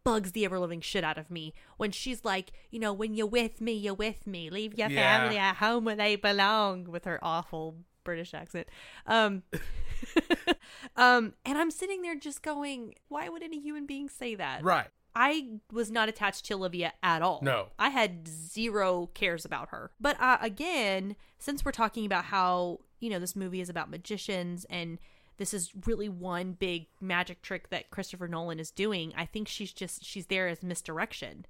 [0.04, 3.28] bugs the ever living shit out of me when she's like you know when you're
[3.28, 5.20] with me you're with me leave your Yeah.
[5.20, 8.66] family at home where they belong with her awful british accent
[9.06, 9.44] um
[10.96, 14.88] um and i'm sitting there just going why would any human being say that Right.
[15.16, 17.40] I was not attached to Olivia at all.
[17.42, 17.68] No.
[17.78, 19.92] I had zero cares about her.
[20.00, 24.66] But uh, again, since we're talking about how, you know, this movie is about magicians
[24.70, 25.00] and
[25.38, 29.74] this is really one big magic trick that Christopher Nolan is doing, I think she's
[29.74, 31.46] just, she's there as misdirection.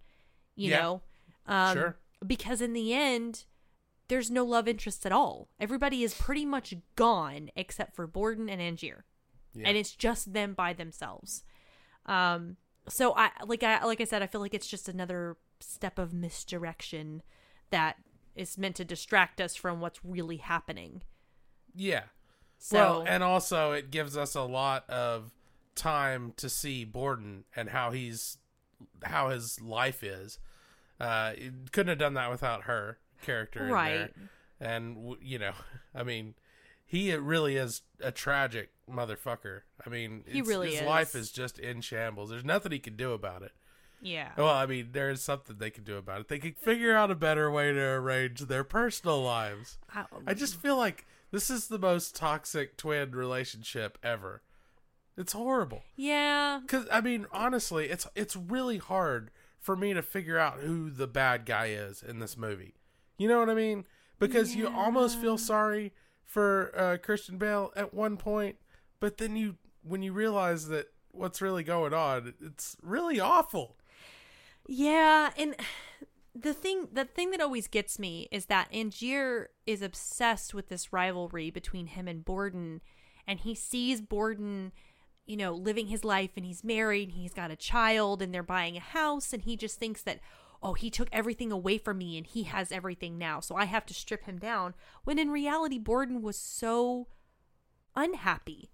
[0.56, 0.80] You Yeah.
[0.82, 1.02] know?
[1.46, 1.98] Um, Sure.
[2.26, 3.46] because in the end,
[4.08, 5.50] there's no love interest at all.
[5.60, 9.06] Everybody is pretty much gone except for Borden and Angier.
[9.54, 9.68] Yeah.
[9.68, 11.44] And it's just them by themselves.
[12.06, 12.58] Um
[12.88, 16.14] so I like I like I said I feel like it's just another step of
[16.14, 17.22] misdirection
[17.70, 17.98] that
[18.36, 21.02] is meant to distract us from what's really happening.
[21.76, 22.04] yeah.
[22.64, 25.32] So well, and also it gives us a lot of
[25.74, 28.38] time to see Borden and how he's
[29.04, 30.38] how his life is.
[31.00, 31.34] Uh,
[31.72, 33.74] couldn't have done that without her character, in there.
[33.74, 34.14] Right.
[34.60, 35.54] And you know,
[35.96, 36.36] I mean,
[36.92, 39.62] he really is a tragic motherfucker.
[39.86, 40.86] I mean, He really his is.
[40.86, 42.30] life is just in shambles.
[42.30, 43.54] There's nothing he can do about it.
[44.02, 44.32] yeah.
[44.38, 46.28] Well, I mean, there is something they can do about it.
[46.28, 49.78] They can figure out a better way to arrange their personal lives.
[49.94, 54.42] I- I just feel like this is the most toxic twin relationship ever.
[55.18, 55.84] It's horrible.
[55.96, 56.60] yeah.
[56.68, 61.08] Cuz I mean, honestly, it's it's really hard for me to figure out who the
[61.08, 62.74] bad guy is in this movie.
[63.18, 63.86] You know what I mean?
[64.20, 65.94] Because you almost feel sorry
[66.26, 68.58] for uh, Christian Bale at one point,
[69.00, 73.78] but then you when you realize that what's really going on, it's really awful.
[74.68, 75.56] Yeah, and
[76.34, 80.94] the thing the thing that always gets me is that Angier is obsessed with this
[80.94, 82.82] rivalry between him and Borden
[83.28, 84.72] and he sees Borden
[85.26, 88.44] you know living his life and he's married and he's got a child and they're
[88.44, 90.20] buying a house and he just thinks that
[90.64, 93.40] oh he took everything away from me and he has everything now.
[93.40, 94.74] So I have to strip him down.
[95.04, 97.08] When in reality Borden was so
[97.96, 98.72] unhappy.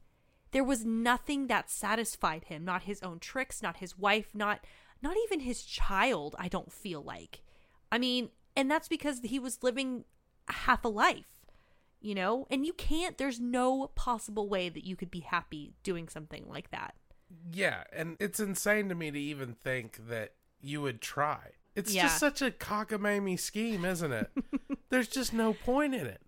[0.52, 2.64] There was nothing that satisfied him.
[2.64, 4.62] Not his own tricks not his wife not
[5.02, 7.42] not even his child i don't feel like.
[7.92, 10.06] I mean and that's because he was living
[10.48, 11.38] half a life
[12.02, 12.48] you know?
[12.50, 16.72] And you can't there's no possible way that you could be happy doing something like
[16.72, 16.96] that.
[17.52, 21.52] Yeah, and it's insane to me to even think that you would try.
[21.78, 22.04] It's Yeah.
[22.04, 24.32] just such a cockamamie scheme, isn't it?
[24.90, 26.22] There's just no point in it.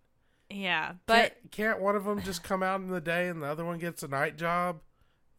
[0.50, 3.48] yeah but can't, can't one of them just come out in the day and the
[3.48, 4.82] other one gets a night job?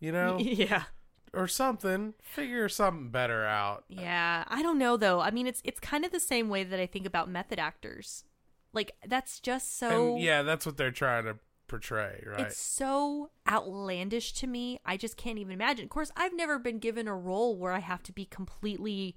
[0.00, 0.84] You know, yeah
[1.32, 2.14] or something.
[2.20, 3.84] Figure something better out.
[3.88, 5.20] Yeah, I don't know though.
[5.20, 8.24] I mean, it's it's kind of the same way that I think about method actors.
[8.72, 11.36] Like that's just so and yeah, that's what they're trying to
[11.68, 12.40] portray, right?
[12.46, 14.80] It's so outlandish to me.
[14.84, 15.84] I just can't even imagine.
[15.84, 19.16] Of course, I've never been given a role where I have to be completely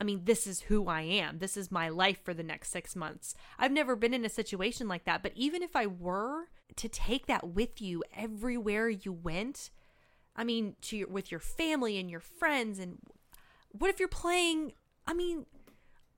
[0.00, 1.38] I mean, this is who I am.
[1.38, 3.34] This is my life for the next 6 months.
[3.58, 6.44] I've never been in a situation like that, but even if I were
[6.76, 9.70] to take that with you everywhere you went,
[10.36, 12.98] I mean, to your, with your family and your friends and
[13.72, 14.72] what if you're playing
[15.08, 15.46] I mean,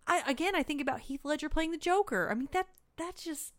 [0.09, 2.29] I again, I think about Heath Ledger playing the Joker.
[2.29, 2.67] I mean, that
[2.97, 3.55] that's just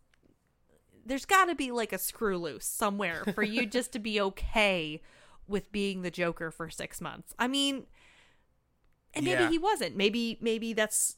[1.06, 5.02] there's got to be like a screw loose somewhere for you just to be okay
[5.48, 7.34] with being the Joker for six months.
[7.40, 7.86] I mean,
[9.14, 9.50] and maybe Yeah.
[9.50, 9.96] he wasn't.
[9.96, 11.18] Maybe maybe that's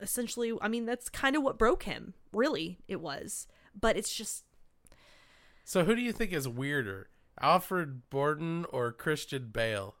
[0.00, 0.52] essentially.
[0.60, 2.14] I mean, that's kind of what broke him.
[2.32, 3.46] Really, it was.
[3.78, 4.44] But it's just
[5.64, 7.08] so who do you think is weirder,
[7.40, 9.94] Alfred Borden or Christian Bale?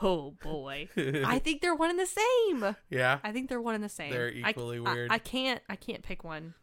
[0.00, 0.88] oh boy.
[0.96, 2.76] I think they're one and the same.
[2.90, 4.10] Yeah, I think they're one and the same.
[4.10, 5.12] They're equally I, weird.
[5.12, 5.60] I, can't.
[5.68, 6.54] I can't pick one.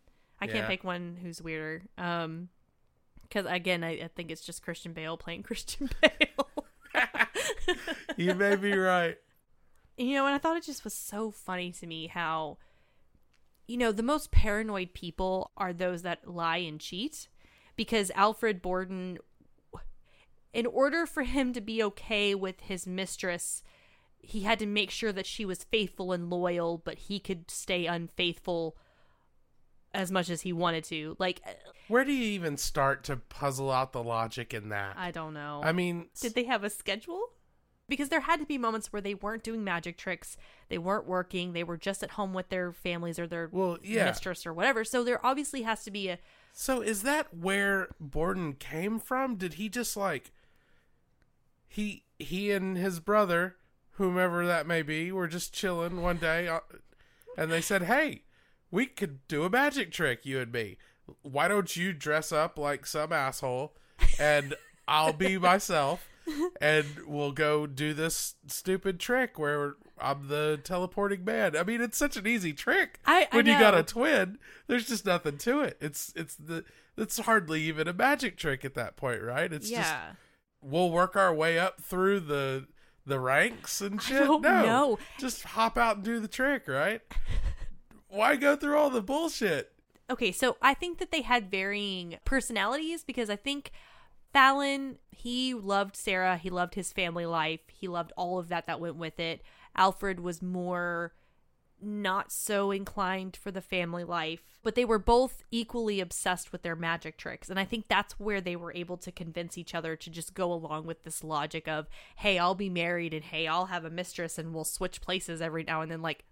[0.42, 0.54] I Yeah.
[0.54, 1.84] can't pick one who's weirder.
[1.98, 2.50] Um,
[3.22, 6.64] because again, I, I think it's just Christian Bale playing Christian Bale.
[8.18, 9.18] you may be right.
[10.00, 12.58] You know, and I thought it just was so funny to me how,
[13.68, 17.28] you know, the most paranoid people are those that lie and cheat.
[17.76, 19.18] Because Alfred Borden,
[20.54, 23.64] in order for him to be okay with his mistress,
[24.18, 27.86] he had to make sure that she was faithful and loyal, but he could stay
[27.86, 28.76] unfaithful
[29.94, 31.16] as much as he wanted to.
[31.20, 31.52] Like, uh,
[31.88, 34.96] Where do you even start to puzzle out the logic in that?
[34.98, 35.62] I don't know.
[35.64, 37.22] I mean, Did they have a schedule?
[37.90, 40.38] Because there had to be moments where they weren't doing magic tricks,
[40.70, 44.06] they weren't working, they were just at home with their families or their well, yeah.
[44.06, 44.84] mistress or whatever.
[44.86, 46.20] So there obviously has to be a
[46.54, 49.36] So is that where Borden came from?
[49.36, 50.32] Did he just like
[51.70, 53.56] he he and his brother,
[53.92, 56.60] whomever that may be, were just chilling one day, uh,
[57.38, 58.24] and they said, "Hey,
[58.72, 60.78] we could do a magic trick, you and me.
[61.22, 63.76] Why don't you dress up like some asshole,
[64.20, 64.56] and
[64.88, 66.08] I'll be myself."
[66.62, 71.56] And we'll go do this stupid trick where I'm the teleporting man.
[71.56, 74.38] I mean, it's such an easy trick I- I when you got a twin.
[74.68, 75.78] There's just nothing to it.
[75.82, 76.64] It's it's the
[76.98, 79.52] it's hardly even a magic trick at that point, right?
[79.52, 79.94] It's just
[80.62, 82.68] we'll work our way up through the
[83.06, 84.26] the ranks and shit.
[84.26, 85.00] no, know.
[85.18, 87.02] just hop out and do the trick, right?
[88.08, 89.72] Why go through all the bullshit?
[90.10, 93.72] Okay, so I think that they had varying personalities because I think
[94.34, 98.80] Fallon, he loved Sarah, he loved his family life, he loved all of that that
[98.80, 99.42] went with it.
[99.76, 101.14] Alfred was more
[101.82, 106.76] not so inclined for the family life, but they were both equally obsessed with their
[106.76, 107.50] magic tricks.
[107.50, 110.52] And I think that's where they were able to convince each other to just go
[110.52, 114.38] along with this logic of, hey, I'll be married and hey, I'll have a mistress
[114.38, 116.02] and we'll switch places every now and then.
[116.02, 116.26] Like,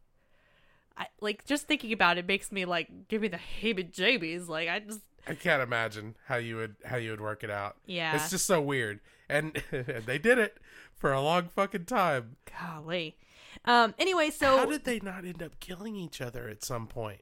[0.97, 4.47] I, like just thinking about it makes me like give me the heebie-jeebies.
[4.47, 7.77] Like I just I can't imagine how you would how you would work it out.
[7.85, 8.15] Yeah.
[8.15, 8.99] It's just so weird.
[9.29, 10.57] And they did it
[10.95, 12.37] for a long fucking time.
[12.59, 13.17] golly.
[13.65, 13.93] Um.
[13.97, 17.21] Anyway, so How did they not end up killing each other at some point?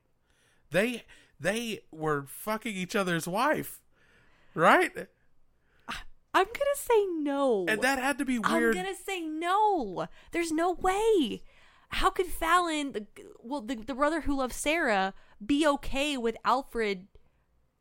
[0.72, 1.04] They
[1.40, 3.82] they were fucking each other's wife.
[4.54, 4.92] Right?
[6.36, 7.66] I'm gonna say no.
[7.70, 8.76] And that had to be weird.
[8.76, 10.08] I'm gonna say no.
[10.34, 11.44] There's no way.
[11.90, 13.06] How could Fallon, the,
[13.42, 17.08] well, the, the brother who loves Sarah, be okay with Alfred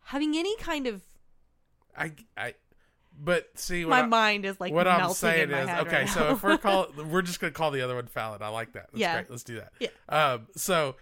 [0.05, 1.03] having any kind of?
[1.97, 2.55] I I
[3.17, 5.99] but see what my I- mind is like what I'm saying is okay.
[6.01, 8.43] right so if we're call we're just gonna call the other one Fallon.
[8.43, 8.89] I like that.
[8.91, 9.15] That's Yeah.
[9.15, 9.31] great.
[9.31, 9.73] Let's do that.
[9.79, 9.89] Yeah.
[10.09, 10.47] Um.
[10.57, 10.97] So,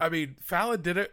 [0.00, 1.12] I mean, Fallon did it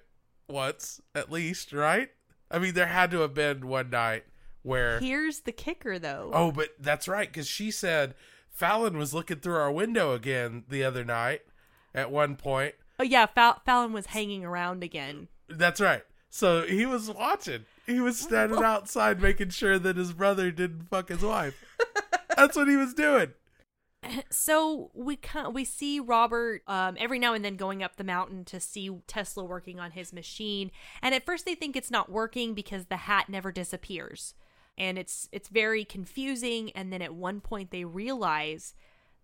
[0.50, 2.10] once at least, right?
[2.52, 4.26] I mean, there had to have been one night
[4.64, 5.00] where.
[5.00, 6.30] here's the kicker, though.
[6.34, 8.16] Oh, but that's right because she said
[8.50, 11.42] Fallon was looking through our window again the other night.
[11.94, 15.28] At one point, Oh, yeah, Fa- Fallon was hanging around again.
[15.48, 16.04] that's right.
[16.36, 17.64] So he was watching.
[17.86, 21.64] He was standing outside making sure that his brother didn't fuck his wife.
[22.36, 23.32] That's what he was doing.
[24.30, 28.46] So we kind we see Robert um, every now and then going up the mountain
[28.46, 30.70] to see Tesla working on his machine,
[31.02, 34.36] and at first they think it's not working because the hat never disappears,
[34.78, 36.70] and it's it's very confusing.
[36.74, 38.76] And then at one point they realize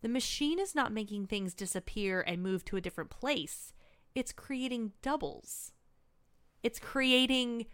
[0.02, 3.74] the machine is not making things disappear and move to a different place;
[4.16, 5.74] it's creating doubles.
[6.64, 7.66] It's creating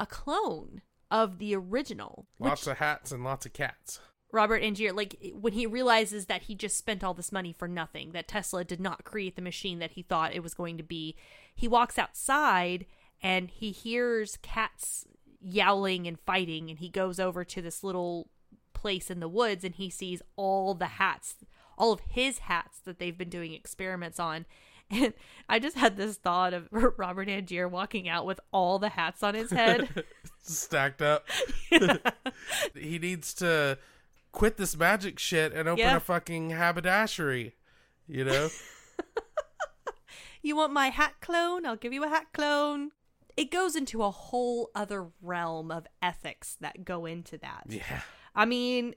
[0.00, 2.26] a clone of the original.
[2.38, 4.00] which- Lots of hats and lots of cats.
[4.32, 8.10] Robert Angier, like when he realizes that he just spent all this money for nothing,
[8.12, 11.16] that Tesla did not create the machine that he thought it was going to be,
[11.54, 12.84] he walks outside
[13.22, 15.06] and he hears cats
[15.40, 18.28] yowling and fighting, and he goes over to this little
[18.74, 21.36] place in the woods and he sees all the hats,
[21.78, 24.44] all of his hats that they've been doing experiments on.
[24.90, 25.14] And
[25.48, 29.34] I just had this thought of Robert Angier walking out with all the hats on
[29.34, 30.04] his head.
[30.42, 31.26] stacked up.
[32.74, 33.78] he needs to
[34.30, 35.96] quit this magic shit and open Yeah.
[35.96, 37.54] a fucking haberdashery.
[38.06, 38.48] You know?
[40.42, 41.66] You want my hat clone?
[41.66, 42.90] I'll give you a hat clone.
[43.36, 47.64] It goes into a whole other realm of ethics that go into that.
[47.68, 48.02] yeah.
[48.34, 48.94] I mean,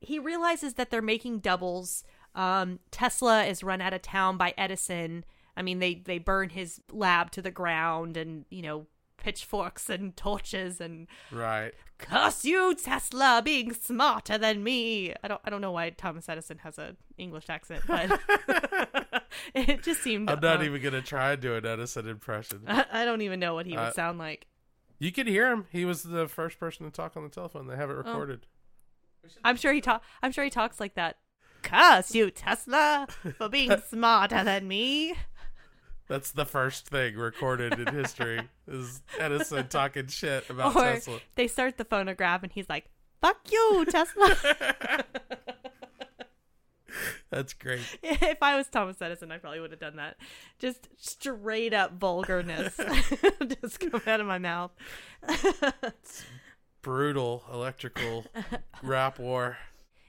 [0.00, 2.04] he realizes that they're making doubles.
[2.34, 5.24] Um, Tesla is run out of town by Edison.
[5.56, 8.86] I mean, they they burn his lab to the ground, and you know,
[9.18, 11.72] pitchforks and torches and Right.
[11.98, 15.14] curse you, Tesla, being smarter than me.
[15.22, 18.18] I don't I don't know why Thomas Edison has an English accent, but
[19.54, 20.30] it just seemed.
[20.30, 22.62] I'm not uh, even gonna try and do an Edison impression.
[22.66, 24.46] I, I don't even know what he would Uh, sound like.
[24.98, 25.66] You can hear him.
[25.70, 27.66] He was the first person to talk on the telephone.
[27.66, 27.94] They have Oh.
[27.94, 28.46] it recorded.
[29.44, 30.02] I'm sure he talk.
[30.22, 31.18] I'm sure he talks like that.
[31.62, 33.06] Curse you, Tesla,
[33.38, 35.14] for being smarter than me.
[36.08, 41.20] That's the first thing recorded in history is Edison talking shit about or Tesla.
[41.36, 42.90] they start the phonograph and he's like,
[43.20, 44.36] "Fuck you, Tesla."
[47.30, 47.80] That's great.
[48.02, 50.16] if I was Thomas Edison, I probably would have done that.
[50.58, 52.76] Just straight up vulgarness
[53.62, 54.72] just come out of my mouth.
[56.82, 58.26] Brutal electrical
[58.82, 59.56] rap war.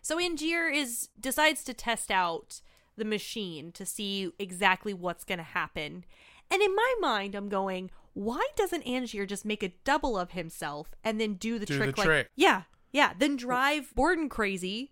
[0.04, 2.62] So Angier is decides to test out
[2.96, 6.06] the machine to see exactly what's going to happen.
[6.52, 10.94] And in my mind, I'm going, why doesn't Angier just make a double of himself
[11.04, 12.30] and then do the Do trick the like trick.
[12.36, 12.64] Yeah.
[12.92, 14.92] Yeah, then drive Borden crazy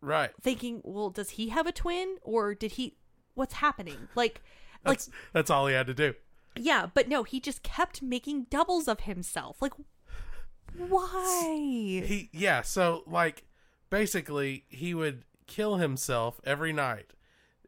[0.00, 0.30] Right.
[0.40, 2.96] thinking, well, does he have a twin or did he
[3.34, 4.08] what's happening?
[4.14, 4.40] Like
[4.86, 6.14] like That's that's all he had to do.
[6.56, 9.60] yeah, but no, he just kept making doubles of himself.
[9.60, 9.72] Like
[10.76, 11.44] why?
[12.06, 13.44] He yeah, so like
[13.92, 17.12] basically he would kill himself every night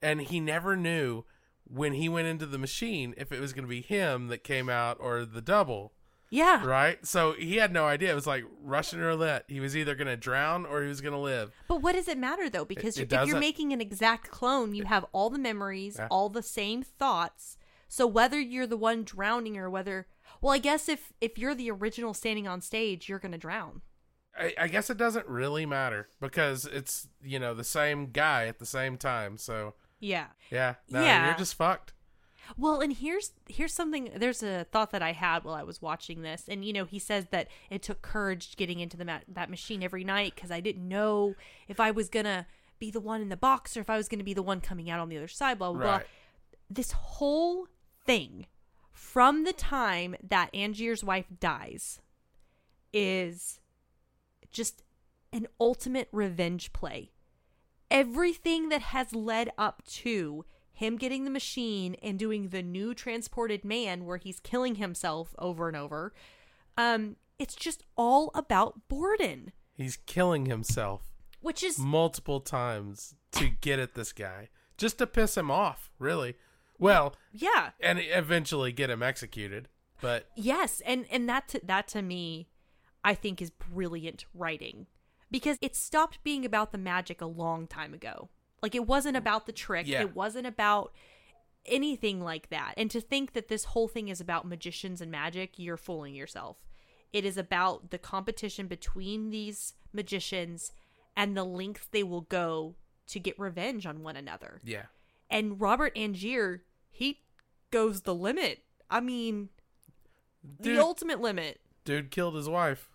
[0.03, 1.25] and he never knew
[1.67, 4.69] when he went into the machine if it was going to be him that came
[4.71, 5.93] out or the double,
[6.31, 6.65] Yeah.
[6.65, 7.05] right?
[7.07, 8.11] So he had no idea.
[8.11, 9.45] It was like Russian roulette.
[9.49, 11.53] He was either going to drown or he was going to live.
[11.69, 12.65] But what does it matter though?
[12.65, 16.09] Because it if you're making an exact clone, you have all the memories, Yeah.
[16.11, 17.57] all the same thoughts.
[17.89, 20.07] So whether you're the one drowning or whether,
[20.41, 23.83] well, I guess if if you're the original standing on stage, you're gonna drown.
[24.39, 28.59] I, I guess it doesn't really matter because it's, you know, the same guy at
[28.59, 29.37] the same time.
[29.39, 30.27] So, Yeah.
[30.51, 31.27] yeah, no, Yeah.
[31.27, 31.93] you're just fucked.
[32.59, 34.11] Well, and here's here's something.
[34.17, 36.99] There's a thought that I had while I was watching this, and you know, he
[36.99, 40.61] says that it took courage getting into the ma- that machine every night because I
[40.61, 41.35] didn't know
[41.69, 42.47] if I was gonna
[42.79, 44.91] be the one in the box or if I was gonna be the one coming
[44.91, 45.57] out on the other side.
[45.59, 46.01] Blah blah blah.
[46.69, 47.67] This whole
[48.05, 48.47] thing
[48.93, 51.99] from the time that Angier's wife dies
[52.93, 53.59] is
[54.55, 54.83] just
[55.35, 57.11] an ultimate revenge play.
[57.91, 63.67] Everything that has led up to him getting the machine and doing the new transported
[63.67, 66.15] man where he's killing himself over and over,
[66.79, 71.03] um, it's just all about Borden, He's killing himself
[71.45, 74.49] which is multiple times to get at this guy,
[74.79, 76.37] just to piss him off, really.
[76.79, 79.69] Well, yeah, and eventually get him executed.
[80.01, 82.49] But Yes, and and that to, that to me,
[83.05, 84.87] I think is brilliant writing
[85.31, 88.31] because it stopped being about the magic a long time ago.
[88.63, 89.87] Like it wasn't about the trick.
[89.87, 90.01] Yeah.
[90.01, 90.93] It wasn't about
[91.67, 92.75] anything like that.
[92.77, 96.65] And to think that this whole thing is about magicians and magic, you're fooling yourself.
[97.13, 100.73] It is about the competition between these magicians
[101.17, 102.75] and the lengths they will go
[103.07, 104.61] to get revenge on one another.
[104.65, 104.85] yeah,
[105.31, 107.21] And Robert Angier, he
[107.71, 108.63] goes the limit.
[108.91, 109.51] I mean,
[110.61, 110.77] Dude.
[110.77, 111.61] the ultimate limit.
[111.85, 112.89] dude killed his wife.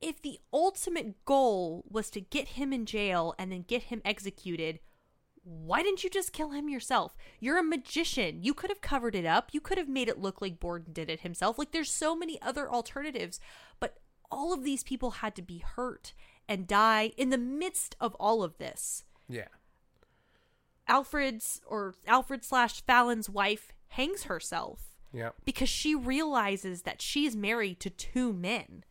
[0.00, 4.80] If the ultimate goal was to get him in jail and then get him executed,
[5.42, 7.16] why didn't you just kill him yourself?
[7.38, 8.42] You're a magician.
[8.42, 9.50] You could have covered it up.
[9.52, 11.58] You could have made it look like Borden did it himself.
[11.58, 13.40] Like there's so many other alternatives,
[13.78, 13.98] but
[14.30, 16.14] all of these people had to be hurt
[16.48, 19.04] and die in the midst of all of this.
[19.28, 19.48] Yeah,
[20.90, 25.30] Alfred's or Alfred slash Fallon's wife hangs herself yeah.
[25.44, 28.84] because she realizes that she's married to two men.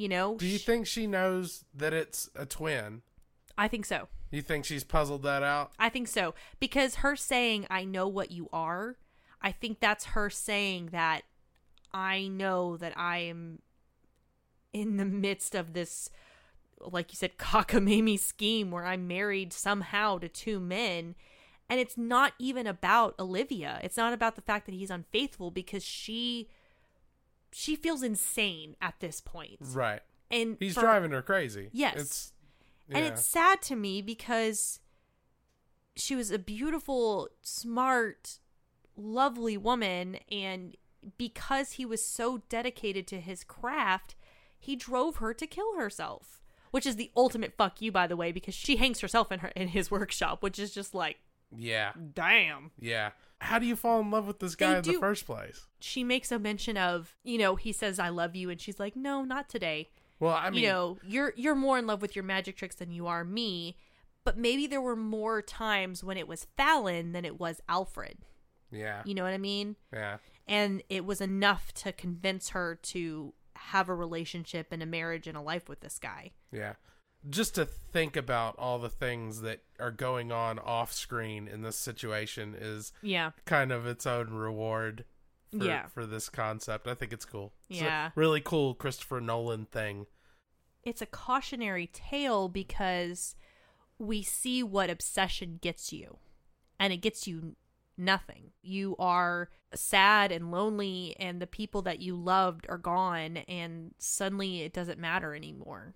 [0.00, 0.36] You know?
[0.36, 3.02] Do you Sh- think she knows that it's a twin?
[3.58, 4.08] I think so.
[4.30, 5.72] You think she's puzzled that out?
[5.78, 6.34] I think so.
[6.58, 8.96] Because her saying, I know what you are,
[9.42, 11.24] I think that's her saying that
[11.92, 13.58] I know that I am
[14.72, 16.08] in the midst of this,
[16.80, 21.14] like you said, cockamamie scheme where I'm married somehow to two men.
[21.68, 23.78] And it's not even about Olivia.
[23.84, 26.48] It's not about the fact that he's unfaithful because she
[27.52, 29.58] she feels insane at this point.
[29.72, 30.00] Right.
[30.30, 31.68] And He's for- driving her crazy.
[31.72, 31.96] Yes.
[31.96, 32.32] It's
[32.92, 34.80] and it's sad to me because
[35.96, 38.38] she was a beautiful, smart,
[38.96, 40.18] lovely woman.
[40.30, 40.76] And
[41.16, 44.16] because he was so dedicated to his craft,
[44.58, 46.40] he drove her to kill herself.
[46.72, 49.48] Which is the ultimate fuck you, by the way, because she hangs herself in her
[49.56, 51.16] in his workshop, which is just like,
[51.56, 51.92] yeah.
[52.14, 52.70] damn.
[52.78, 53.10] Yeah.
[53.40, 55.66] How do you fall in love with this guy They in the first place?
[55.80, 58.96] She makes a mention of, you know, he says I love you, and she's like,
[58.96, 59.88] no, not today.
[60.18, 62.90] Well, I mean, you know, you're you're more in love with your magic tricks than
[62.92, 63.76] you are me.
[64.22, 68.18] But maybe there were more times when it was Fallon than it was Alfred.
[68.70, 69.76] yeah, You know what I mean?
[69.90, 75.26] yeah, And it was enough to convince her to have a relationship and a marriage
[75.26, 76.32] and a life with this guy.
[76.52, 76.74] yeah.
[77.28, 81.76] Just to think about all the things that are going on off screen in this
[81.76, 83.32] situation is Yeah.
[83.44, 85.04] kind of its own reward
[85.50, 85.86] for, Yeah.
[85.88, 86.86] for this concept.
[86.86, 87.52] I think it's cool.
[87.68, 88.10] It's Yeah.
[88.14, 90.06] really cool Christopher Nolan thing.
[90.82, 93.34] It's a cautionary tale because
[93.98, 96.18] we see what obsession gets you,
[96.78, 97.54] and it gets you
[97.98, 98.52] nothing.
[98.62, 104.62] You are sad and lonely, and the people that you loved are gone, and suddenly
[104.62, 105.94] it doesn't matter anymore.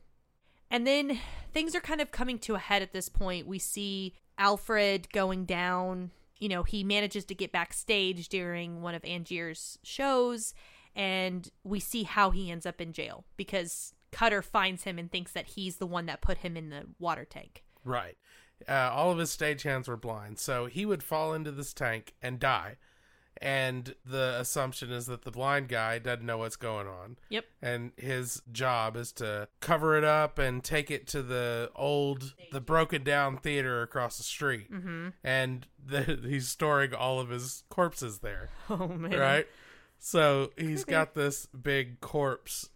[0.70, 1.18] And then
[1.52, 3.46] things are kind of coming to a head at this point.
[3.46, 6.10] We see Alfred going down.
[6.38, 10.52] You know, he manages to get backstage during one of Angier's shows,
[10.94, 15.32] and we see how he ends up in jail because Cutter finds him and thinks
[15.32, 17.64] that he's the one that put him in the water tank.
[17.84, 18.16] Right.
[18.68, 22.38] Uh, all of his stagehands were blind, so he would fall into this tank and
[22.38, 22.76] die.
[23.42, 27.16] And the assumption is that the blind guy doesn't know what's going on.
[27.28, 27.44] Yep.
[27.62, 32.60] And his job is to cover it up and take it to the old, the
[32.60, 34.72] broken down theater across the street.
[34.72, 35.08] Mm-hmm.
[35.22, 38.50] And the, he's storing all of his corpses there.
[38.70, 39.18] Oh man.
[39.18, 39.46] Right?
[39.98, 42.68] So he's got this big corpse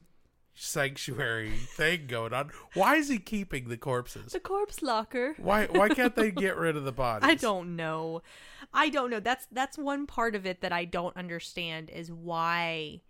[0.59, 2.51] sanctuary thing going on.
[2.75, 4.33] Why is he keeping the corpses?
[4.33, 5.35] The corpse locker.
[5.39, 7.29] Why why can't they get rid of the bodies?
[7.29, 8.23] I don't know.
[8.73, 9.21] I don't know.
[9.21, 13.01] That's that's one part of it that I don't understand is why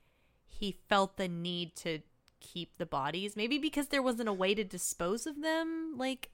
[0.46, 2.00] he felt the need to
[2.40, 3.36] keep the bodies.
[3.36, 5.94] Maybe because there wasn't a way to dispose of them.
[5.96, 6.30] Like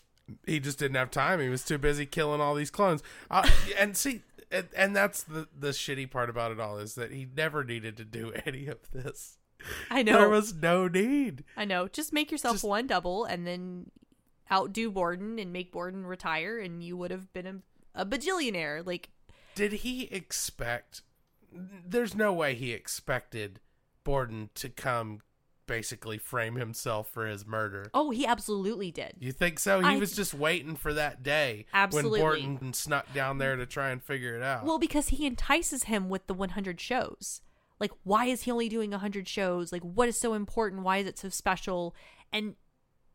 [0.47, 1.41] He just didn't have time.
[1.41, 3.03] He was too busy killing all these clones.
[3.31, 3.49] Uh,
[3.79, 7.27] and see, and, and that's the the shitty part about it all is that he
[7.37, 9.39] never needed to do any of this.
[9.91, 10.19] I know.
[10.19, 11.45] There was no need.
[11.57, 11.89] I know.
[11.89, 13.91] Just make yourself Just- one double and then
[14.53, 17.47] outdo Borden and make Borden retire and you would have been
[17.95, 18.87] a, a bajillionaire.
[18.87, 19.11] Like
[19.55, 21.03] Did he expect?
[21.53, 23.61] There's no way he expected
[24.03, 25.21] Borden to come
[25.67, 27.87] basically frame himself for his murder.
[27.95, 29.15] Oh, he absolutely did.
[29.19, 29.81] You think so?
[29.81, 32.21] He I- was just waiting for that day Absolutely.
[32.21, 34.65] when Borden snuck down there to try and figure it out.
[34.67, 37.41] Well, because he entices him with the 100 shows.
[37.81, 39.73] Like, why is he only doing 100 shows?
[39.73, 40.83] Like, what is so important?
[40.83, 41.95] Why is it so special?
[42.33, 42.55] And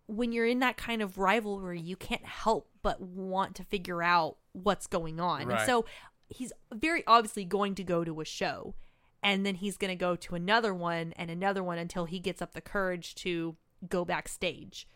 [0.08, 4.38] when you're in that kind of rivalry, you can't help but want to figure out
[4.54, 5.50] what's going on.
[5.50, 5.86] And so
[6.28, 8.76] he's very obviously going to go to a show.
[9.22, 12.42] And then he's going to go to another one and another one until he gets
[12.42, 13.56] up the courage to
[13.88, 14.88] go backstage.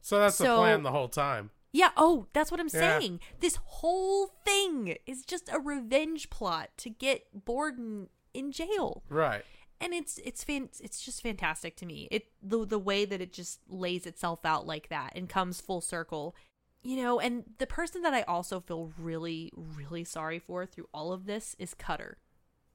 [0.00, 1.50] so that's the plan the whole time.
[1.72, 2.98] Yeah, oh, that's what I'm Yeah.
[2.98, 3.20] saying.
[3.40, 9.02] This whole thing is just a revenge plot to get Borden in jail.
[9.08, 9.44] Right.
[9.80, 12.08] And it's it's fan- it's just fantastic to me.
[12.10, 15.80] It the the way that it just lays itself out like that and comes full
[15.80, 16.34] circle.
[16.82, 21.12] You know, and the person that I also feel really really sorry for through all
[21.12, 22.18] of this is Cutter.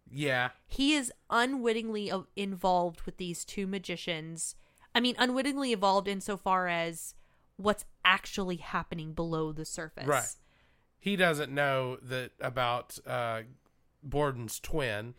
[0.09, 0.49] Yeah.
[0.67, 4.55] He is unwittingly involved with these two magicians.
[4.93, 7.15] I mean, unwittingly involved insofar as
[7.57, 10.07] what's actually happening below the surface.
[10.07, 10.35] Right.
[10.99, 13.41] He doesn't know that about uh,
[14.03, 15.15] Borden's twin,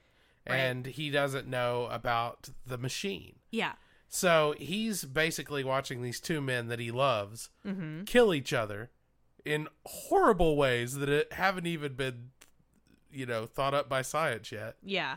[0.49, 0.57] Right.
[0.57, 3.36] and he doesn't know about the machine.
[3.51, 3.72] Yeah.
[4.09, 8.05] So he's basically watching these two men that he loves Mm-hmm.
[8.05, 8.90] kill each other
[9.44, 12.30] in horrible ways that it haven't even been,
[13.12, 14.76] you know, thought up by science yet.
[14.82, 15.16] Yeah.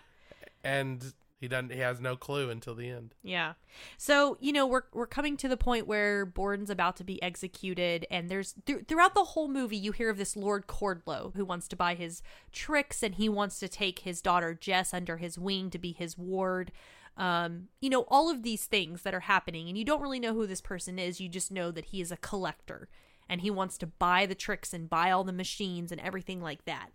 [0.63, 1.71] And he doesn't.
[1.71, 3.15] He has no clue until the end.
[3.23, 3.53] Yeah.
[3.97, 8.05] So, you know, we're we're coming to the point where Borden's about to be executed
[8.11, 11.69] and there's th- throughout the whole movie you hear of this Lord Caldlow who wants
[11.69, 12.21] to buy his
[12.51, 16.17] tricks and he wants to take his daughter Jess under his wing to be his
[16.17, 16.73] ward.
[17.15, 20.33] Um, you know, all of these things that are happening and you don't really know
[20.33, 22.89] who this person is, you just know that he is a collector
[23.29, 26.65] and he wants to buy the tricks and buy all the machines and everything like
[26.65, 26.89] that.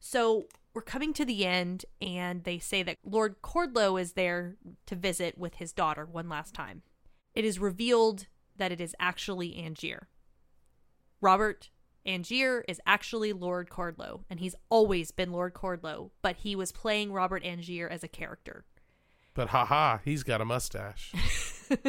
[0.00, 4.94] So we're coming to the end, and they say that Lord Caldlow is there to
[4.94, 6.82] visit with his daughter one last time.
[7.34, 8.26] It is revealed
[8.58, 10.08] that it is actually Angier.
[11.22, 11.70] Robert
[12.04, 17.10] Angier is actually Lord Caldlow, and he's always been Lord Caldlow, but he was playing
[17.10, 18.66] Robert Angier as a character.
[19.32, 21.10] But haha, he's got a mustache.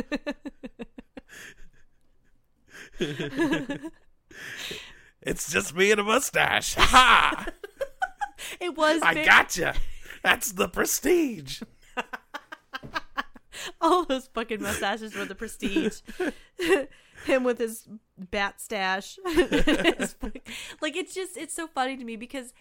[5.22, 6.76] it's just me and a mustache.
[6.76, 7.48] Ha!
[8.60, 9.76] It was I ve- gotcha.
[10.24, 11.62] That's the prestige.
[13.82, 16.02] all those fucking mustaches were the prestige.
[17.26, 19.18] Him with his bat stash.
[19.26, 22.54] Like it's just it's so funny to me because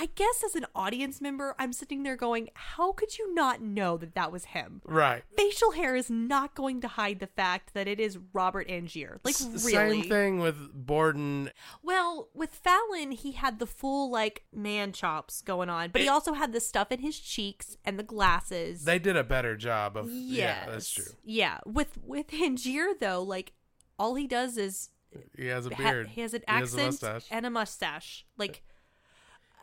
[0.00, 3.96] I guess as an audience member, I'm sitting there going, "How could you not know
[3.96, 5.24] that that was him?" Right.
[5.36, 9.18] Facial hair is not going to hide the fact that it is Robert Angier.
[9.24, 10.02] Like S- really.
[10.02, 11.50] Same thing with Borden.
[11.82, 16.34] Well, with Fallon, he had the full like man chops going on, but he also
[16.34, 18.84] had the stuff in his cheeks and the glasses.
[18.84, 20.08] They did a better job of.
[20.08, 20.38] Yes.
[20.38, 21.12] Yeah, that's true.
[21.24, 23.52] Yeah, with with Angier though, like
[23.98, 24.90] all he does is
[25.36, 26.06] He has a ha- beard.
[26.08, 28.24] he has an He has a accent and a mustache.
[28.36, 28.62] Like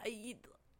[0.06, 0.36] I,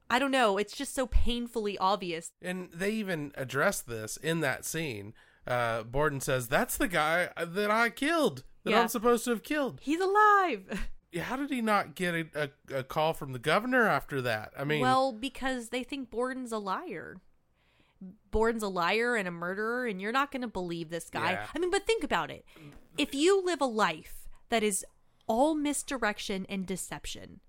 [0.10, 2.32] I don't know, it's just so painfully obvious.
[2.42, 5.14] And they even address this in that scene.
[5.48, 8.44] Uh, Borden says, "That's the guy that I killed.
[8.64, 8.82] That Yeah.
[8.82, 10.88] I'm supposed to have killed." He's alive.
[11.12, 14.52] Yeah, How did he not get a, a, a call from the governor after that?
[14.60, 17.22] I mean, well, because they think Borden's a liar.
[18.32, 21.32] Borden's a liar and a murderer, and you're not going to believe this guy.
[21.32, 21.46] Yeah.
[21.56, 22.44] I mean, but think about it.
[22.98, 24.86] If you live a life that is
[25.26, 27.40] all misdirection and deception,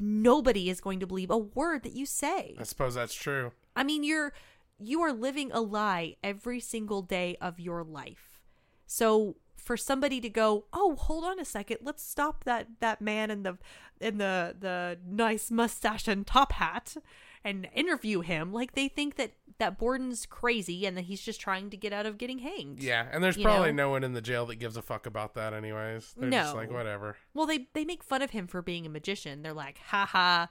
[0.00, 2.56] nobody is going to believe a word that you say.
[2.58, 3.52] I suppose that's true.
[3.74, 4.32] I mean, you're
[4.78, 8.42] you are living a lie every single day of your life.
[8.86, 11.78] So for somebody to go, "Oh, hold on a second.
[11.82, 13.58] Let's stop that that man in the
[14.00, 16.96] in the the nice mustache and top hat
[17.46, 21.70] and interview him." Like they think that that Borden's crazy and that he's just trying
[21.70, 22.82] to get out of getting hanged.
[22.82, 23.84] Yeah, and there's probably know?
[23.84, 26.12] no one in the jail that gives a fuck about that, anyways.
[26.16, 26.60] They're just No.
[26.60, 27.16] like, whatever.
[27.32, 29.42] Well, they they make fun of him for being a magician.
[29.42, 30.48] They're like, "Ha ha."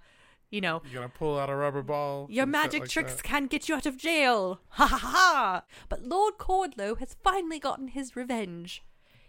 [0.52, 2.28] You know, You're gonna pull out a rubber ball.
[2.30, 3.24] Your magic like tricks that.
[3.24, 4.62] can get you out of jail.
[4.70, 5.64] Ha ha ha!
[5.90, 8.84] But Lord Caldlow has finally gotten his revenge.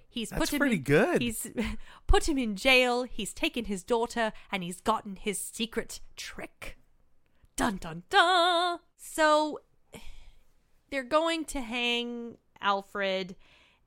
[0.09, 1.23] He's That's put him pretty in, good.
[1.23, 1.51] He's
[2.07, 3.03] put him in jail.
[3.05, 6.79] He's taken his daughter, and he's gotten his secret trick.
[7.57, 8.79] Dun dun dun.
[8.97, 9.61] So
[10.91, 13.35] they're going to hang Alfred,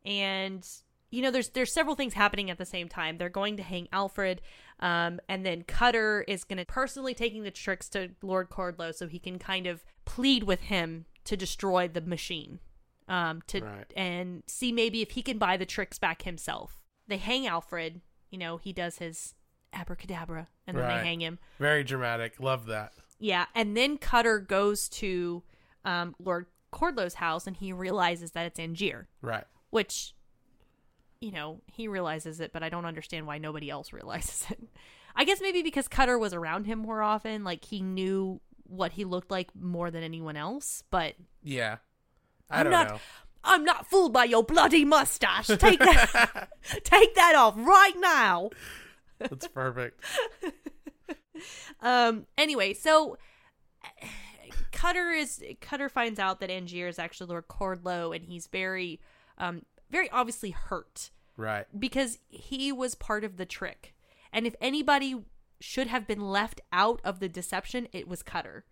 [0.05, 0.67] and
[1.11, 3.17] you know, there's there's several things happening at the same time.
[3.17, 4.41] They're going to hang Alfred,
[4.79, 9.07] um, and then Cutter is going to personally taking the tricks to Lord Caldlow so
[9.07, 12.59] he can kind of plead with him to destroy the machine,
[13.07, 13.93] um, to Right.
[13.95, 16.81] and see maybe if he can buy the tricks back himself.
[17.07, 18.01] They hang Alfred.
[18.31, 19.33] You know, he does his
[19.73, 20.97] abracadabra, and then Right.
[21.01, 21.39] they hang him.
[21.59, 22.39] Very dramatic.
[22.39, 22.93] Love that.
[23.19, 25.43] Yeah, and then Cutter goes to
[25.85, 29.43] um, Lord Caldlow's house and he realizes that it's Angier, Right.
[29.71, 30.13] which,
[31.19, 34.59] you know, he realizes it, but I don't understand why nobody else realizes it.
[35.15, 39.03] I guess maybe because Cutter was around him more often, like he knew what he
[39.03, 41.77] looked like more than anyone else, but Yeah.
[42.49, 42.99] I don't not know.
[43.43, 45.47] I'm not fooled by your bloody mustache.
[45.47, 46.49] Take that
[46.83, 48.49] take that off right now.
[49.17, 50.03] That's perfect.
[51.81, 53.17] Um anyway, so
[54.71, 58.99] Cutter is Cutter finds out that Angier is actually Lord Caldlow and he's very
[59.37, 61.65] um very obviously hurt Right.
[61.77, 63.95] because he was part of the trick.
[64.33, 65.23] And if anybody
[65.61, 68.65] should have been left out of the deception, it was Cutter.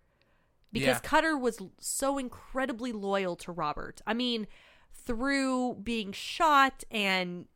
[0.70, 1.00] Because Yeah.
[1.00, 4.02] Cutter was so incredibly loyal to Robert.
[4.06, 4.46] I mean,
[4.92, 7.46] through being shot and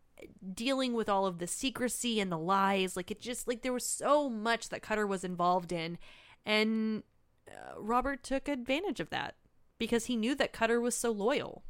[0.55, 3.87] dealing with all of the secrecy and the lies, like it just like there was
[3.87, 5.99] so much that Cutter was involved in
[6.47, 7.03] and
[7.49, 9.37] uh, Robert took advantage of that
[9.79, 11.62] because he knew that Cutter was so loyal.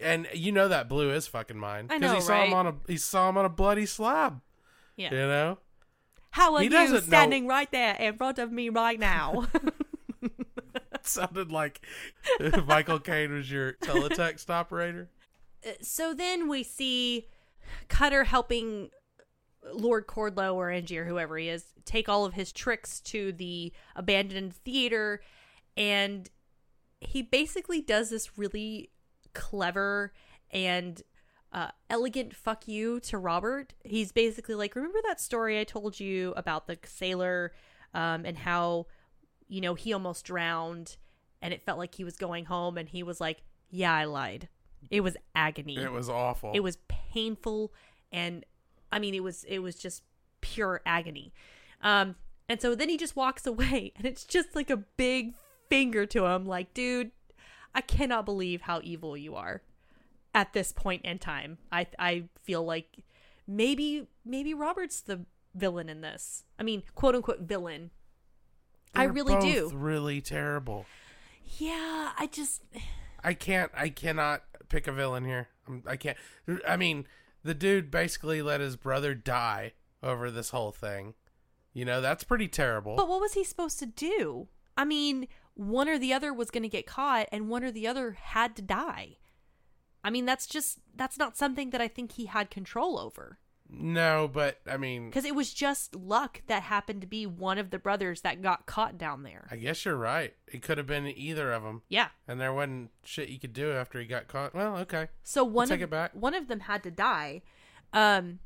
[0.00, 1.90] And you know that blew his fucking mind.
[1.92, 2.58] I 'Cause know, he saw him right?
[2.58, 4.40] on a he saw him on a bloody slab.
[4.96, 5.10] Yeah.
[5.12, 5.58] You know?
[6.30, 9.46] How are He you doesn't know- standing right there in front of me right now?
[10.94, 11.84] It sounded like
[12.66, 15.10] Michael Caine was your teletext operator.
[15.82, 17.26] so then we see
[17.88, 18.90] Cutter helping
[19.72, 23.72] Lord Caldlow or Angie or whoever he is, take all of his tricks to the
[23.96, 25.22] abandoned theater,
[25.76, 26.30] and
[27.00, 28.90] he basically does this really
[29.32, 30.12] clever
[30.50, 31.02] and
[31.52, 33.74] uh, elegant fuck you to Robert.
[33.84, 37.52] He's basically like, remember that story I told you about the sailor
[37.92, 38.86] um, and how,
[39.48, 40.96] you know, he almost drowned
[41.42, 44.48] and it felt like he was going home, and he was like, yeah, I lied.
[44.90, 46.52] It was agony It was awful.
[46.54, 47.72] it was painful
[48.12, 48.44] and
[48.92, 50.02] i mean it was it was just
[50.40, 51.32] pure agony
[51.82, 52.16] um
[52.48, 55.34] and so then he just walks away and it's just like a big
[55.70, 57.10] finger to him like dude
[57.74, 59.62] i cannot believe how evil you are
[60.34, 62.98] at this point in time i i feel like
[63.46, 65.20] maybe maybe robert's the
[65.54, 67.90] villain in this i mean quote unquote villain
[68.94, 70.84] i They're really do Really terrible.
[71.58, 72.62] yeah i just
[73.26, 73.70] I can't.
[73.74, 75.48] I cannot pick a villain here.
[75.68, 76.18] I'm- I can't.
[76.66, 77.06] I mean,
[77.42, 81.14] the dude basically let his brother die over this whole thing.
[81.72, 82.96] You know, that's pretty terrible.
[82.96, 84.48] But what was he supposed to do?
[84.76, 87.86] I mean, one or the other was going to get caught, and one or the
[87.86, 89.18] other had to die.
[90.02, 93.38] I mean, that's just that's not something that I think he had control over
[93.78, 97.70] no, but I mean, because it was just luck that happened to be one of
[97.70, 99.46] the brothers that got caught down there.
[99.50, 100.34] I guess you're right.
[100.46, 102.08] It could have been either of them, Yeah.
[102.28, 104.54] and there wasn't shit you could do after he got caught.
[104.54, 105.08] Well, okay.
[105.22, 106.10] So one take of it back.
[106.14, 107.42] one of them had to die.
[107.92, 108.40] Um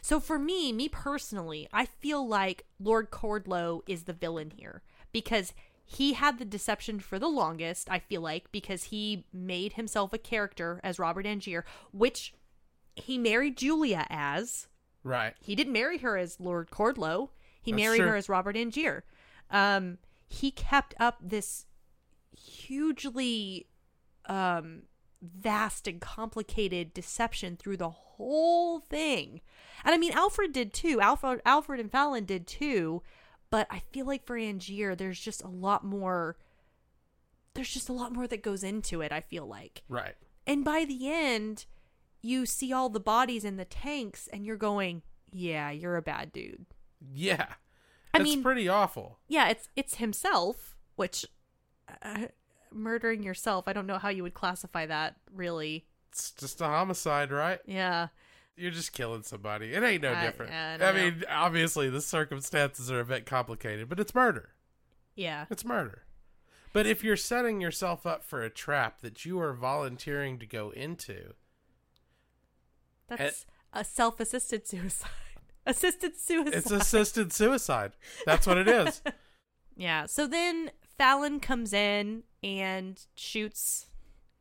[0.00, 5.52] so for me, me personally, I feel like Lord Caldlow is the villain here because
[5.84, 10.18] he had the deception for the longest, I feel like, because he made himself a
[10.18, 12.34] character as Robert Angier, which
[12.96, 14.68] he married Julia as.
[15.04, 15.34] Right.
[15.40, 17.30] He didn't marry her as Lord Caldlow.
[17.60, 18.08] He That's married true.
[18.08, 19.04] her as Robert Angier.
[19.50, 21.66] Um, he kept up this
[22.36, 23.66] hugely
[24.26, 24.82] um,
[25.20, 29.40] vast and complicated deception through the whole thing.
[29.84, 31.00] And I mean, Alfred did too.
[31.00, 33.02] Alfred, Alfred and Fallon did too.
[33.50, 36.36] But I feel like for Angier, there's just a lot more.
[37.54, 39.12] There's just a lot more that goes into it.
[39.12, 39.82] I feel like.
[39.88, 40.14] Right.
[40.46, 41.66] And by the end,
[42.22, 45.02] you see all the bodies in the tanks, and you're going,
[45.32, 46.66] "Yeah, you're a bad dude."
[47.12, 47.46] Yeah.
[48.14, 49.18] I it's mean- pretty awful.
[49.28, 51.26] Yeah, it's it's himself, which
[52.02, 52.26] uh,
[52.70, 53.66] murdering yourself.
[53.66, 55.16] I don't know how you would classify that.
[55.34, 57.60] Really, It's just a homicide, right?
[57.66, 58.08] yeah,
[58.56, 59.72] You're just killing somebody.
[59.72, 60.52] It ain't no I- different.
[60.52, 61.02] I I, don't know.
[61.02, 64.50] mean, obviously the circumstances are a bit complicated, but it's murder.
[65.16, 66.04] yeah, It's murder.
[66.74, 70.70] But if you're setting yourself up for a trap that you are volunteering to go
[70.70, 71.34] into,
[73.18, 75.10] that's a self-assisted suicide.
[75.66, 76.54] Assisted suicide.
[76.54, 77.92] it's assisted suicide.
[78.26, 79.00] That's what it is.
[79.74, 80.04] Yeah.
[80.04, 83.86] So then Fallon comes in and shoots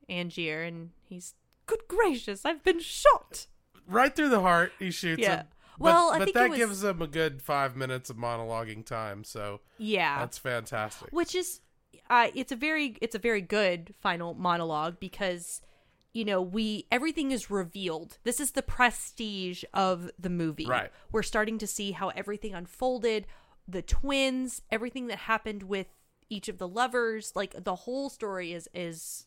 [0.10, 1.36] Angier, and he's
[1.68, 3.48] good gracious, I've been shot.
[3.88, 5.38] right through the heart, he shoots Yeah.
[5.38, 5.46] him.
[5.78, 8.18] But, Well, I but think that it was- gives him a good five minutes of
[8.18, 10.20] monologuing time, so Yeah.
[10.20, 11.08] that's fantastic.
[11.12, 11.62] which is
[12.10, 15.62] uh, it's a very it's a very good final monologue because
[16.14, 18.18] you know we everything is revealed.
[18.24, 20.66] This is the prestige of the movie.
[20.66, 20.92] Right.
[21.12, 23.28] we're starting to see how everything unfolded
[23.68, 25.88] the twins everything that happened with
[26.30, 29.26] each of the lovers like the whole story is is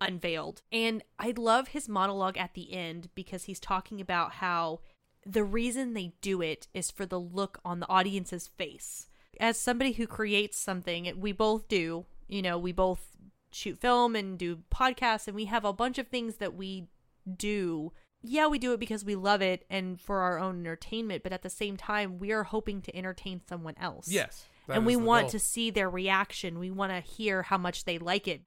[0.00, 0.62] unveiled.
[0.72, 4.80] And i love his monologue at the end because he's talking about how
[5.24, 9.06] the reason they do it is for the look on the audience's face.
[9.38, 13.16] As somebody who creates something we both do you know we both
[13.52, 16.88] shoot film and do podcasts and we have a bunch of things that we
[17.36, 17.92] do.
[18.22, 21.42] Yeah, we do it because we love it and for our own entertainment, but at
[21.42, 24.08] the same time, we are hoping to entertain someone else.
[24.08, 24.46] Yes.
[24.68, 25.30] and we want goal.
[25.30, 26.58] to see their reaction.
[26.60, 28.42] We want to hear how much they like it.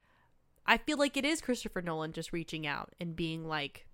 [0.66, 3.86] I feel like it is Christopher Nolan just reaching out and being like,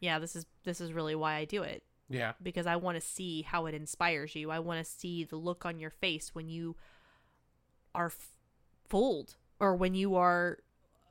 [0.00, 2.32] "Yeah, this is this is really why I do it Yeah.
[2.42, 4.50] because I want to see how it inspires you.
[4.50, 6.74] I want to see the look on your face when you
[7.94, 8.30] are f-
[8.88, 10.58] fooled or when you are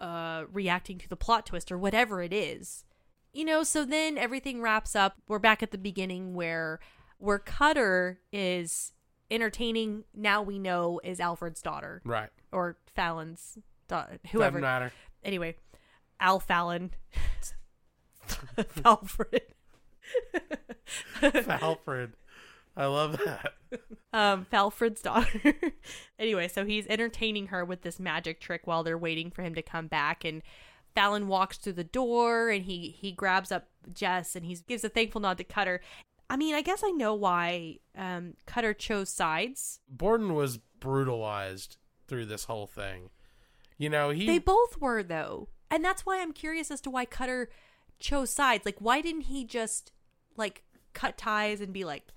[0.02, 2.84] uh, reacting to the plot twist or whatever it is.
[3.32, 5.16] You know, so then everything wraps up.
[5.28, 6.80] We're back at the beginning where
[7.18, 8.92] where Cutter is
[9.32, 10.04] entertaining.
[10.14, 12.30] Now we know is Alfred's daughter Right.
[12.52, 13.58] or Fallon's
[13.88, 14.60] daughter, whoever.
[14.60, 14.92] Doesn't matter.
[15.24, 15.56] Anyway,
[16.20, 16.92] Al Fallon,
[18.86, 19.42] Alfred.
[21.48, 22.14] Alfred.
[22.76, 23.54] I love that.
[24.14, 25.54] um, Falfred's daughter.
[26.20, 29.62] anyway, so he's entertaining her with this magic trick while they're waiting for him to
[29.62, 30.26] come back.
[30.26, 30.42] And
[30.96, 34.90] Fallon walks through the door and he he grabs up Jess and he gives a
[34.90, 35.82] thankful nod to Cutter.
[36.30, 39.80] I mean, I guess I know why um, Cutter chose sides.
[39.88, 41.78] Borden was brutalized
[42.08, 43.10] through this whole thing.
[43.78, 47.06] You know, he They both were though, and that's why I'm curious as to why
[47.06, 47.50] Cutter
[48.00, 48.66] chose sides.
[48.66, 49.92] Like, why didn't he just
[50.38, 50.64] like
[50.94, 52.08] cut ties and be like,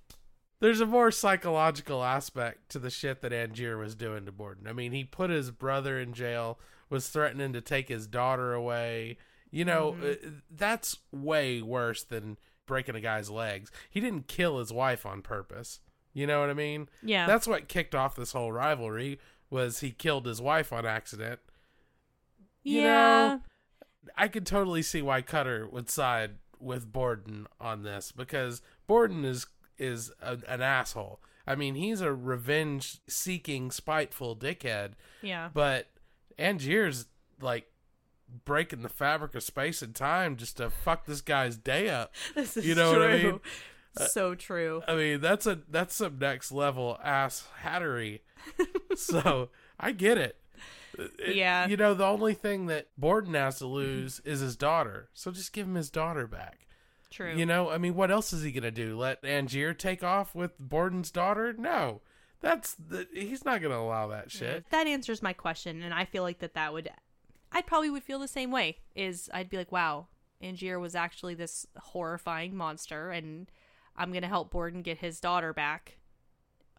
[0.60, 4.66] there's a more psychological aspect to the shit that Angier was doing to Borden.
[4.66, 6.58] I mean, he put his brother in jail,
[6.88, 9.18] was threatening to take his daughter away.
[9.50, 10.28] You know, Mm-hmm.
[10.28, 13.70] uh, that's way worse than breaking a guy's legs.
[13.90, 15.80] He didn't kill his wife on purpose.
[16.12, 16.88] You know what I mean?
[17.02, 19.18] yeah, That's what kicked off this whole rivalry
[19.50, 21.38] was he killed his wife on accident.
[22.62, 22.88] you yeah,
[23.28, 23.40] know,
[24.16, 29.46] I could totally see why Cutter would side with Borden on this because Borden is
[29.78, 31.20] is a, an asshole.
[31.46, 34.92] I mean, he's a revenge seeking, spiteful dickhead,
[35.22, 35.48] yeah.
[35.54, 35.86] but
[36.38, 37.06] Angier's
[37.40, 37.68] like
[38.44, 42.12] breaking the fabric of space and time just to fuck this guy's day up.
[42.34, 43.40] This is You know what I mean?
[44.08, 44.82] so uh, true.
[44.88, 48.20] I mean, that's a that's some next level ass hattery.
[48.96, 50.36] so I get it.
[50.98, 51.66] Uh, it- Yeah.
[51.68, 55.08] You know, the only thing that Borden has to lose is his daughter.
[55.14, 56.65] So just give him his daughter back.
[57.16, 57.34] True.
[57.34, 58.94] You know, I mean, what else is he gonna do?
[58.94, 61.54] Let Angier take off with Borden's daughter?
[61.54, 62.02] No,
[62.42, 64.68] that's the, he's not gonna allow that shit.
[64.68, 66.90] That answers my question, and I feel like that that would,
[67.50, 68.80] I probably would feel the same way.
[68.94, 70.08] Is I'd be like, wow,
[70.42, 73.50] Angier was actually this horrifying monster, and
[73.96, 75.96] I'm gonna help Borden get his daughter back.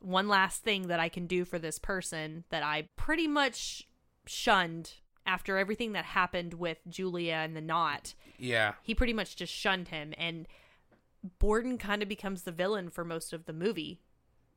[0.01, 3.87] One last thing that I can do for this person that I pretty much
[4.27, 4.93] shunned
[5.27, 8.15] after everything that happened with Julia and the knot.
[8.39, 10.47] Yeah, He pretty much just shunned him, and
[11.39, 13.99] Borden kind of becomes the villain for most of the movie,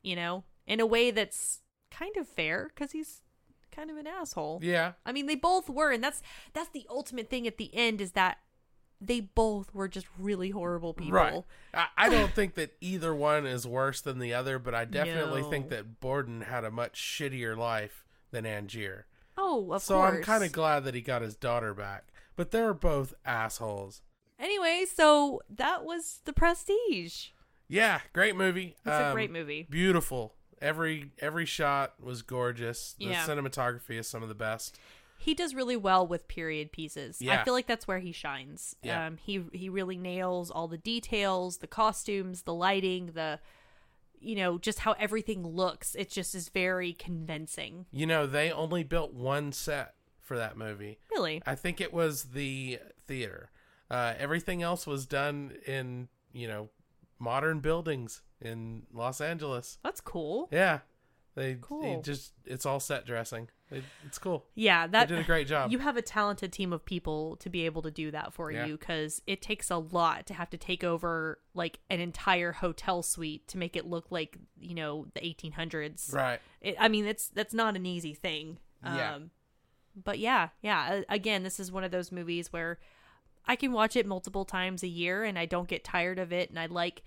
[0.01, 3.21] you know, in a way that's kind of fair because he's
[3.71, 4.59] kind of an asshole.
[4.63, 6.21] yeah, I mean, they both were, and that's
[6.53, 8.37] that's the ultimate thing at the end is that
[9.03, 11.13] they both were just really horrible people.
[11.13, 11.43] right.
[11.97, 15.41] I, I don't think that either one is worse than the other, but I definitely
[15.41, 15.49] No.
[15.49, 19.05] think that Borden had a much shittier life than Angier.
[19.43, 20.13] Oh, of so course.
[20.17, 22.05] I'm kind of glad that he got his daughter back.
[22.35, 24.01] But they're both assholes.
[24.39, 27.27] Anyway, so that was the Prestige.
[27.67, 28.75] Yeah, great movie.
[28.85, 29.67] It's a Um, great movie.
[29.69, 30.35] Beautiful.
[30.61, 32.93] Every every shot was gorgeous.
[32.99, 33.25] The Yeah.
[33.25, 34.79] cinematography is some of the best.
[35.17, 37.21] He does really well with period pieces.
[37.21, 38.75] I feel like that's where he shines.
[38.81, 39.05] Yeah.
[39.07, 43.39] Um, he he really nails all the details, the costumes, the lighting, the
[44.21, 45.95] you know, just how everything looks.
[45.95, 47.85] It just is very convincing.
[47.91, 50.99] You know, they only built one set for that movie.
[51.11, 51.41] Really.
[51.45, 53.51] I think it was the theater.
[53.89, 56.69] Uh, everything else was done in, you know,
[57.19, 59.77] modern buildings in Los Angeles.
[59.83, 60.47] That's cool.
[60.51, 60.79] Yeah.
[61.35, 63.49] They, they just it's all set dressing.
[63.71, 64.45] It, it's cool.
[64.53, 65.71] Yeah, that they did a great job.
[65.71, 68.65] You have a talented team of people to be able to do that for Yeah.
[68.65, 73.01] you because it takes a lot to have to take over like an entire hotel
[73.01, 76.13] suite to make it look like you know the 1800s.
[76.13, 76.39] right.
[76.59, 78.59] It, I mean, it's that's not an easy thing.
[78.83, 79.15] Yeah.
[79.15, 79.31] Um,
[79.95, 81.01] but yeah, yeah.
[81.09, 82.79] Again, this is one of those movies where
[83.45, 86.49] I can watch it multiple times a year and I don't get tired of it,
[86.49, 87.03] and I like,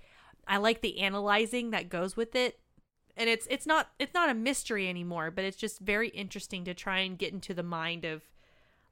[0.49, 2.59] I like the analyzing that goes with it.
[3.17, 6.75] And it's it's not it's not a mystery anymore, but it's just very interesting to
[6.75, 8.23] try and get into the mind of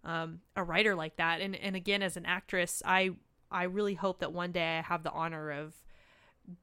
[0.04, 1.40] um, a writer like that.
[1.40, 3.10] And and again, as an actress, I
[3.50, 5.74] I really hope that one day I have the honor of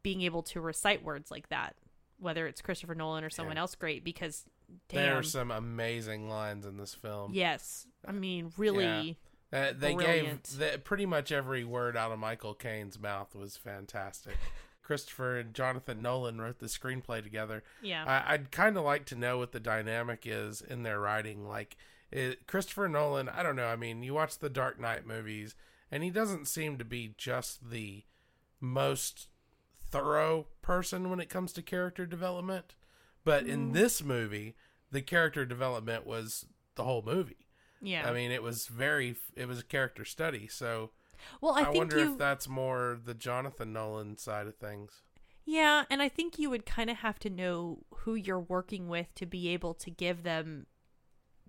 [0.04, 1.76] being able to recite words like that,
[2.18, 3.62] whether it's Christopher Nolan or someone Yeah.
[3.62, 4.04] else great.
[4.04, 4.46] Because
[4.90, 7.34] There are some amazing lines in this film.
[7.34, 9.18] yes, I mean really,
[9.52, 10.44] Uh, they Brilliant.
[10.44, 14.38] gave the, pretty much every word out of Michael Caine's mouth was fantastic.
[14.90, 17.64] Christopher and Jonathan Nolan wrote the screenplay together.
[17.80, 21.48] yeah, I, I'd kind of like to know what the dynamic is in their writing.
[21.48, 21.78] Like,
[22.12, 23.30] it, Christopher Nolan.
[23.30, 23.68] I don't know.
[23.68, 25.54] I mean, you watch the Dark Knight movies,
[25.92, 28.04] and he doesn't seem to be just the
[28.60, 29.28] most
[29.92, 32.74] thorough person when it comes to character development.
[33.24, 33.74] But in mm.
[33.74, 34.56] this movie,
[34.92, 37.46] the character development was the whole movie.
[37.80, 38.10] Yeah.
[38.10, 40.48] I mean, it was very, it was a character study.
[40.48, 40.90] So
[41.42, 42.12] well, I, I, think wonder you.
[42.14, 45.02] if that's more the Jonathan Nolan side of things.
[45.46, 49.14] Yeah, and I think you would kind of have to know who you're working with
[49.16, 50.68] to be able to give them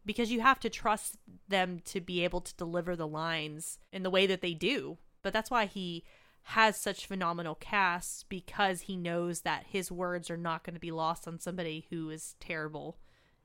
[0.07, 1.17] because you have to trust
[1.49, 4.99] them to be able to deliver the lines in the way that they do.
[5.23, 6.05] But that's why he
[6.43, 10.91] has such phenomenal casts because he knows that his words are not going to be
[10.91, 12.99] lost on somebody who is terrible,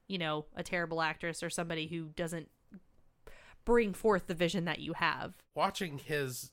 [0.08, 2.50] you know, a terrible actress or somebody who doesn't
[3.66, 5.34] bring forth the vision that you have.
[5.56, 6.52] Watching his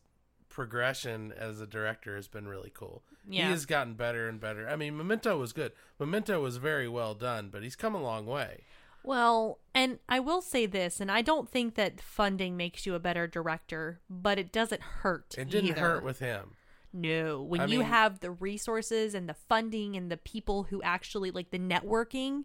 [0.49, 3.03] progression as a director has been really cool.
[3.29, 3.47] Yeah.
[3.47, 4.69] He has gotten better and better.
[4.69, 5.73] I mean, Memento was good.
[5.99, 8.65] Memento was very well done, but he's come a long way.
[9.05, 13.01] Well, and I will say this, and I don't think that funding makes you a
[13.01, 15.35] better director, but it doesn't hurt.
[15.37, 15.81] It didn't either.
[15.81, 16.55] hurt with him.
[16.93, 20.83] No, when I you mean- have the resources and the funding and the people who
[20.83, 22.45] actually like the networking,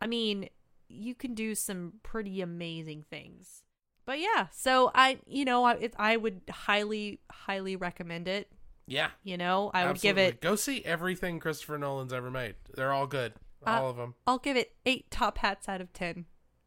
[0.00, 0.48] I mean,
[0.88, 3.64] you can do some pretty amazing things.
[4.08, 8.50] But yeah, so I, you know, I, it, I would highly, highly recommend it.
[8.86, 9.10] Yeah.
[9.22, 12.54] You know, I would give it, Go see everything Christopher Nolan's ever made.
[12.74, 13.34] They're all good.
[13.66, 14.14] Uh, All of them.
[14.26, 16.24] I'll give it eight top hats out of ten.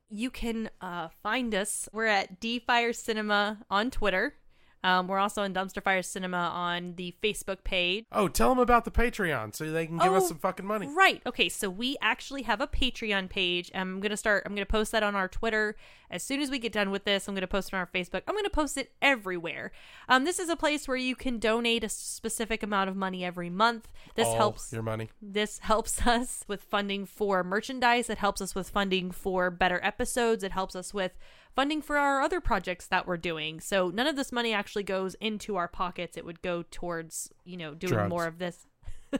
[0.08, 1.90] You can uh, find us.
[1.92, 4.36] We're at D Fire Cinema on Twitter.
[4.84, 8.06] Um, we're also in Dumpster Fire Cinema on the Facebook page.
[8.12, 10.88] Oh, tell them about the Patreon so they can give us Oh, some fucking money.
[10.88, 11.22] Right.
[11.26, 11.50] Okay.
[11.50, 13.72] So we actually have a Patreon page.
[13.76, 14.44] I'm gonna start.
[14.46, 15.76] I'm gonna post that on our Twitter
[16.12, 17.28] as soon as we get done with this.
[17.28, 18.22] I'm gonna post it on our Facebook.
[18.28, 19.72] I'm gonna post it everywhere.
[20.08, 23.50] Um, this is a place where you can donate a specific amount of money every
[23.50, 23.88] month.
[24.16, 24.72] This All helps.
[24.72, 25.10] your money.
[25.22, 28.10] This helps us with funding for merchandise.
[28.10, 30.44] It helps us with funding for better episodes.
[30.44, 31.14] It helps us with
[31.56, 33.60] funding for our other projects that we're doing.
[33.60, 36.18] So none of this money actually goes into our pockets.
[36.18, 38.10] It would go towards, you know, doing Drugs.
[38.10, 38.68] more of this.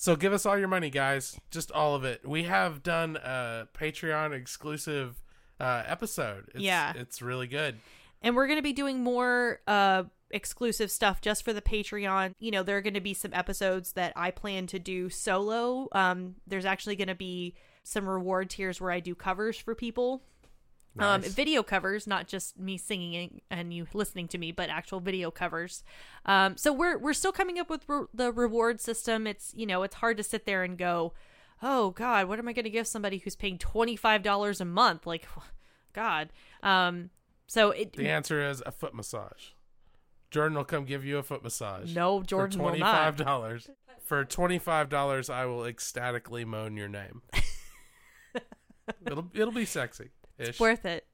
[0.00, 1.40] So give us all your money, guys.
[1.50, 2.24] Just all of it.
[2.24, 5.20] We have done a Patreon exclusive
[5.60, 6.44] uh, episode.
[6.54, 6.92] It's, Yeah.
[6.96, 7.76] It's really good.
[8.22, 12.50] and we're going to be doing more uh exclusive stuff just for the patreon you
[12.50, 16.34] know there are going to be some episodes that i plan to do solo um
[16.46, 20.22] there's actually going to be some reward tiers where i do covers for people
[20.98, 25.30] um video covers not just me singing and you listening to me but actual video
[25.30, 25.82] covers
[26.26, 29.82] um so we're we're still coming up with re- the reward system it's you know
[29.82, 31.14] it's hard to sit there and go
[31.62, 35.26] oh god what am i going to give somebody who's paying $25 a month like
[35.92, 36.28] god
[36.62, 37.10] um
[37.46, 39.52] so it The answer is a foot massage.
[40.30, 41.94] Jordan will come give you a foot massage.
[41.94, 42.94] No, Jordan for will twenty not.
[42.94, 43.70] five dollars.
[44.04, 47.22] For twenty five dollars, I will ecstatically moan your name.
[49.06, 50.10] it'll it'll be sexy.
[50.38, 51.06] It's worth it.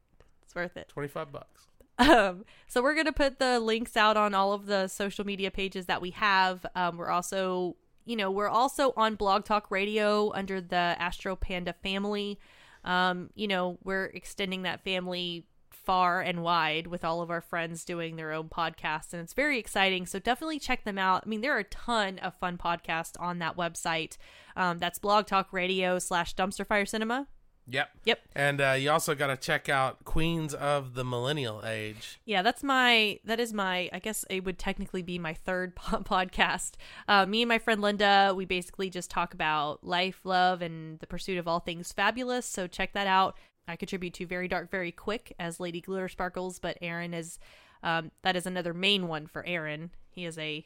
[0.43, 0.89] It's worth it.
[0.89, 1.69] Twenty five bucks.
[1.99, 5.87] Um, so we're gonna put the links out on all of the social media pages
[5.87, 6.67] that we have.
[6.75, 11.73] Um, we're also, you know, we're also on Blog Talk Radio under the Astro Panda
[11.73, 12.39] family.
[12.85, 17.85] Um, you know, we're extending that family far and wide with all of our friends
[17.85, 20.07] doing their own podcasts, and it's very exciting.
[20.07, 21.23] So definitely check them out.
[21.25, 24.17] I mean, there are a ton of fun podcasts on that website.
[24.57, 27.27] Um, that's Blog Talk Radio slash Dumpster Fire Cinema.
[27.67, 27.91] Yep.
[28.05, 28.21] Yep.
[28.35, 32.21] And uh, you also got to check out Queens of the Millennial Age.
[32.25, 36.01] Yeah, that's my that is my I guess it would technically be my third po-
[36.01, 36.73] podcast.
[37.09, 41.07] Uh, me and my friend Linda, we basically just talk about life, love, and the
[41.07, 42.47] pursuit of all things fabulous.
[42.47, 43.37] So check that out.
[43.67, 47.39] I contribute to Very Dark, Very Quick as Lady Glitter Sparkles, but Aaron is
[47.83, 49.91] um, that is another main one for Aaron.
[50.11, 50.65] He is a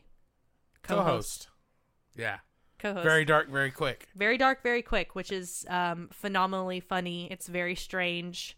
[0.82, 1.04] co-host.
[1.06, 1.48] Co-host.
[2.16, 2.38] Yeah.
[2.78, 3.04] Co-host.
[3.04, 4.08] Very dark, very quick.
[4.14, 7.28] Very Dark, Very Quick, which is um, phenomenally funny.
[7.30, 8.56] It's very strange.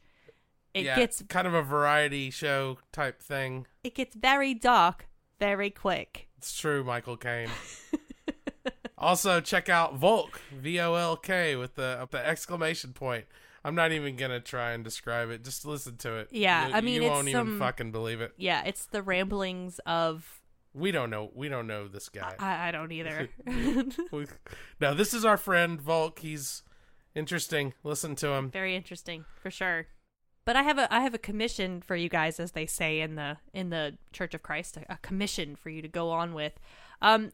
[0.75, 3.67] It yeah, gets kind of a variety show type thing.
[3.83, 5.09] it gets very dark
[5.41, 6.29] very quick.
[6.39, 7.49] It's true, Michael Caine.
[8.99, 13.25] also, check out Volk, V O L K, with the the exclamation point.
[13.65, 15.45] I'm not even gonna try and describe it.
[15.45, 16.29] Just listen to it.
[16.31, 18.33] Yeah, You- I mean, you won't even fucking believe it.
[18.37, 20.40] Yeah, it's the ramblings of
[20.73, 21.31] We don't know.
[21.35, 22.35] We don't know this guy.
[22.39, 23.29] I, I don't either.
[24.13, 24.27] We-
[24.81, 26.21] no, this is our friend Volk.
[26.21, 26.63] He's
[27.15, 27.75] interesting.
[27.83, 28.51] Listen to him.
[28.51, 29.87] Very interesting for sure.
[30.45, 33.15] But I have a I have a commission for you guys, as they say in
[33.15, 36.55] the in the Church of Christ, a, a commission for you to go on with.
[37.03, 37.33] Um,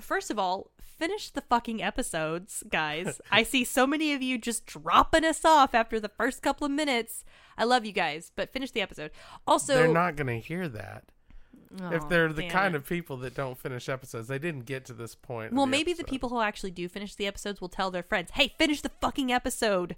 [0.00, 3.20] first of all, finish the fucking episodes, guys.
[3.30, 6.70] I see so many of you just dropping us off after the first couple of
[6.70, 7.24] minutes.
[7.56, 9.10] I love you guys, but finish the episode.
[9.46, 11.04] Also, they're not gonna hear that.
[11.92, 12.78] If they're the kind it.
[12.78, 15.52] of people that don't finish episodes, they didn't get to this point.
[15.52, 18.30] Well, the maybe the people who actually do finish the episodes will tell their friends,
[18.32, 19.96] "Hey, finish the fucking episode.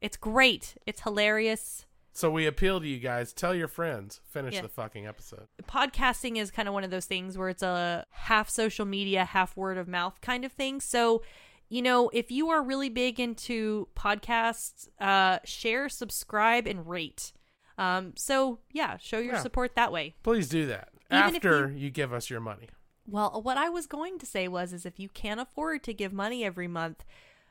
[0.00, 0.76] It's great.
[0.86, 1.84] It's hilarious.
[2.12, 3.32] So we appeal to you guys.
[3.32, 4.20] Tell your friends.
[4.26, 4.62] Finish Yeah.
[4.62, 5.46] the fucking episode.
[5.62, 9.56] podcasting is kind of one of those things where it's a half social media, half
[9.56, 10.80] word of mouth kind of thing.
[10.80, 11.22] So,
[11.68, 17.32] you know, if you are really big into podcasts, uh, share, subscribe, and rate.
[17.78, 19.42] Um, so yeah, show your Yeah.
[19.42, 20.14] support that way.
[20.22, 21.90] Please do that Even after you...
[21.90, 22.68] give us your money.
[23.06, 26.12] Well, what I was going to say was, is if you can't afford to give
[26.12, 27.04] money every month,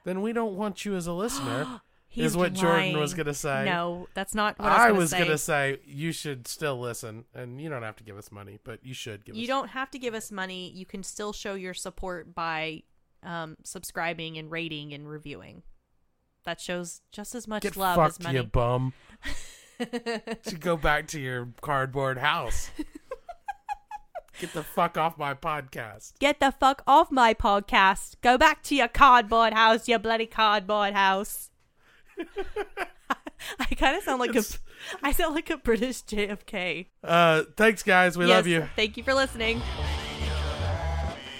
[0.05, 1.81] Then we don't want you as a listener.
[2.15, 3.65] is what Jordan was gonna say.
[3.65, 5.75] No, that's not what I I was was gonna gonna say.
[5.75, 8.93] say you should still listen, and you don't have to give us money, but you
[8.95, 9.47] should give You us.
[9.47, 10.71] don't have to give us money.
[10.71, 12.83] You can still show your support by
[13.21, 15.61] um, subscribing and rating and reviewing.
[16.45, 18.37] That shows just as much Get love fucked, as money.
[18.37, 18.93] you bum.
[20.47, 22.71] should go back to your cardboard house.
[24.39, 26.13] Get the fuck off my podcast.
[26.19, 28.15] Get the fuck off my podcast.
[28.21, 31.49] Go back to your cardboard house, your bloody cardboard house.
[33.59, 34.59] I kind of sound like It's- a
[35.03, 36.87] I sound like a British JFK.
[37.03, 38.17] Uh, thanks, guys.
[38.17, 38.69] We Yes, love you.
[38.77, 39.61] Thank you for listening.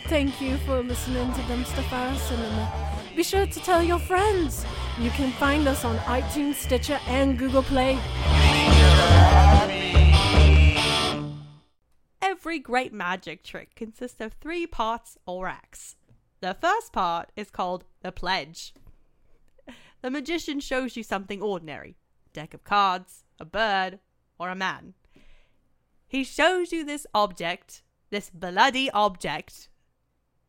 [0.08, 2.96] Thank you for listening to Dumpster Fire Cinema.
[3.16, 4.66] Be sure to tell your friends.
[5.00, 7.98] You can find us on iTunes, Stitcher, and Google Play.
[12.22, 15.96] Every great magic trick consists of three parts or acts.
[16.42, 18.74] The first part is called the pledge.
[20.02, 21.98] The magician shows you something ordinary
[22.32, 24.00] deck of cards, a bird,
[24.40, 24.94] or a man.
[26.08, 29.70] He shows you this object, this bloody object.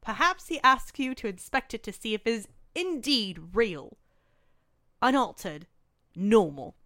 [0.01, 3.97] Perhaps he asks you to inspect it to see if it is indeed real,
[5.03, 5.67] unaltered,
[6.15, 6.77] normal.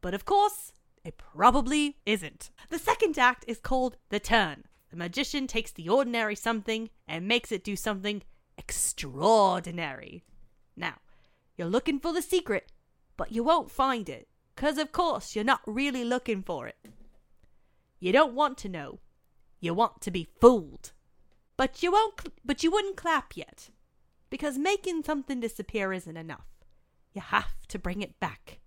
[0.00, 0.72] But of course,
[1.04, 2.50] it probably isn't.
[2.70, 4.64] The second act is called The Turn.
[4.90, 8.22] The magician takes the ordinary something and makes it do something
[8.56, 10.24] extraordinary.
[10.76, 10.94] Now,
[11.56, 12.72] you're looking for the secret,
[13.16, 16.78] but you won't find it, because of course you're not really looking for it.
[18.00, 19.00] You don't want to know.
[19.60, 20.92] You want to be fooled.
[21.56, 23.70] But you won't cl- but you wouldn't clap yet,
[24.30, 26.46] because making something disappear isn't enough.
[27.12, 28.60] You have to bring it back.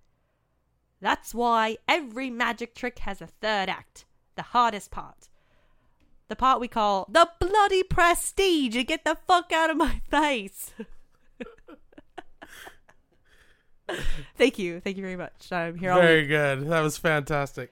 [1.02, 4.06] That's why every magic trick has a third act,
[4.36, 5.30] the hardest part.
[6.28, 8.76] The part we call the bloody prestige.
[8.76, 10.74] You get the fuck out of my face.
[14.38, 14.80] Thank you.
[14.80, 15.52] Thank you very much.
[15.52, 16.68] I'm here all Very good.
[16.70, 17.70] That was fantastic.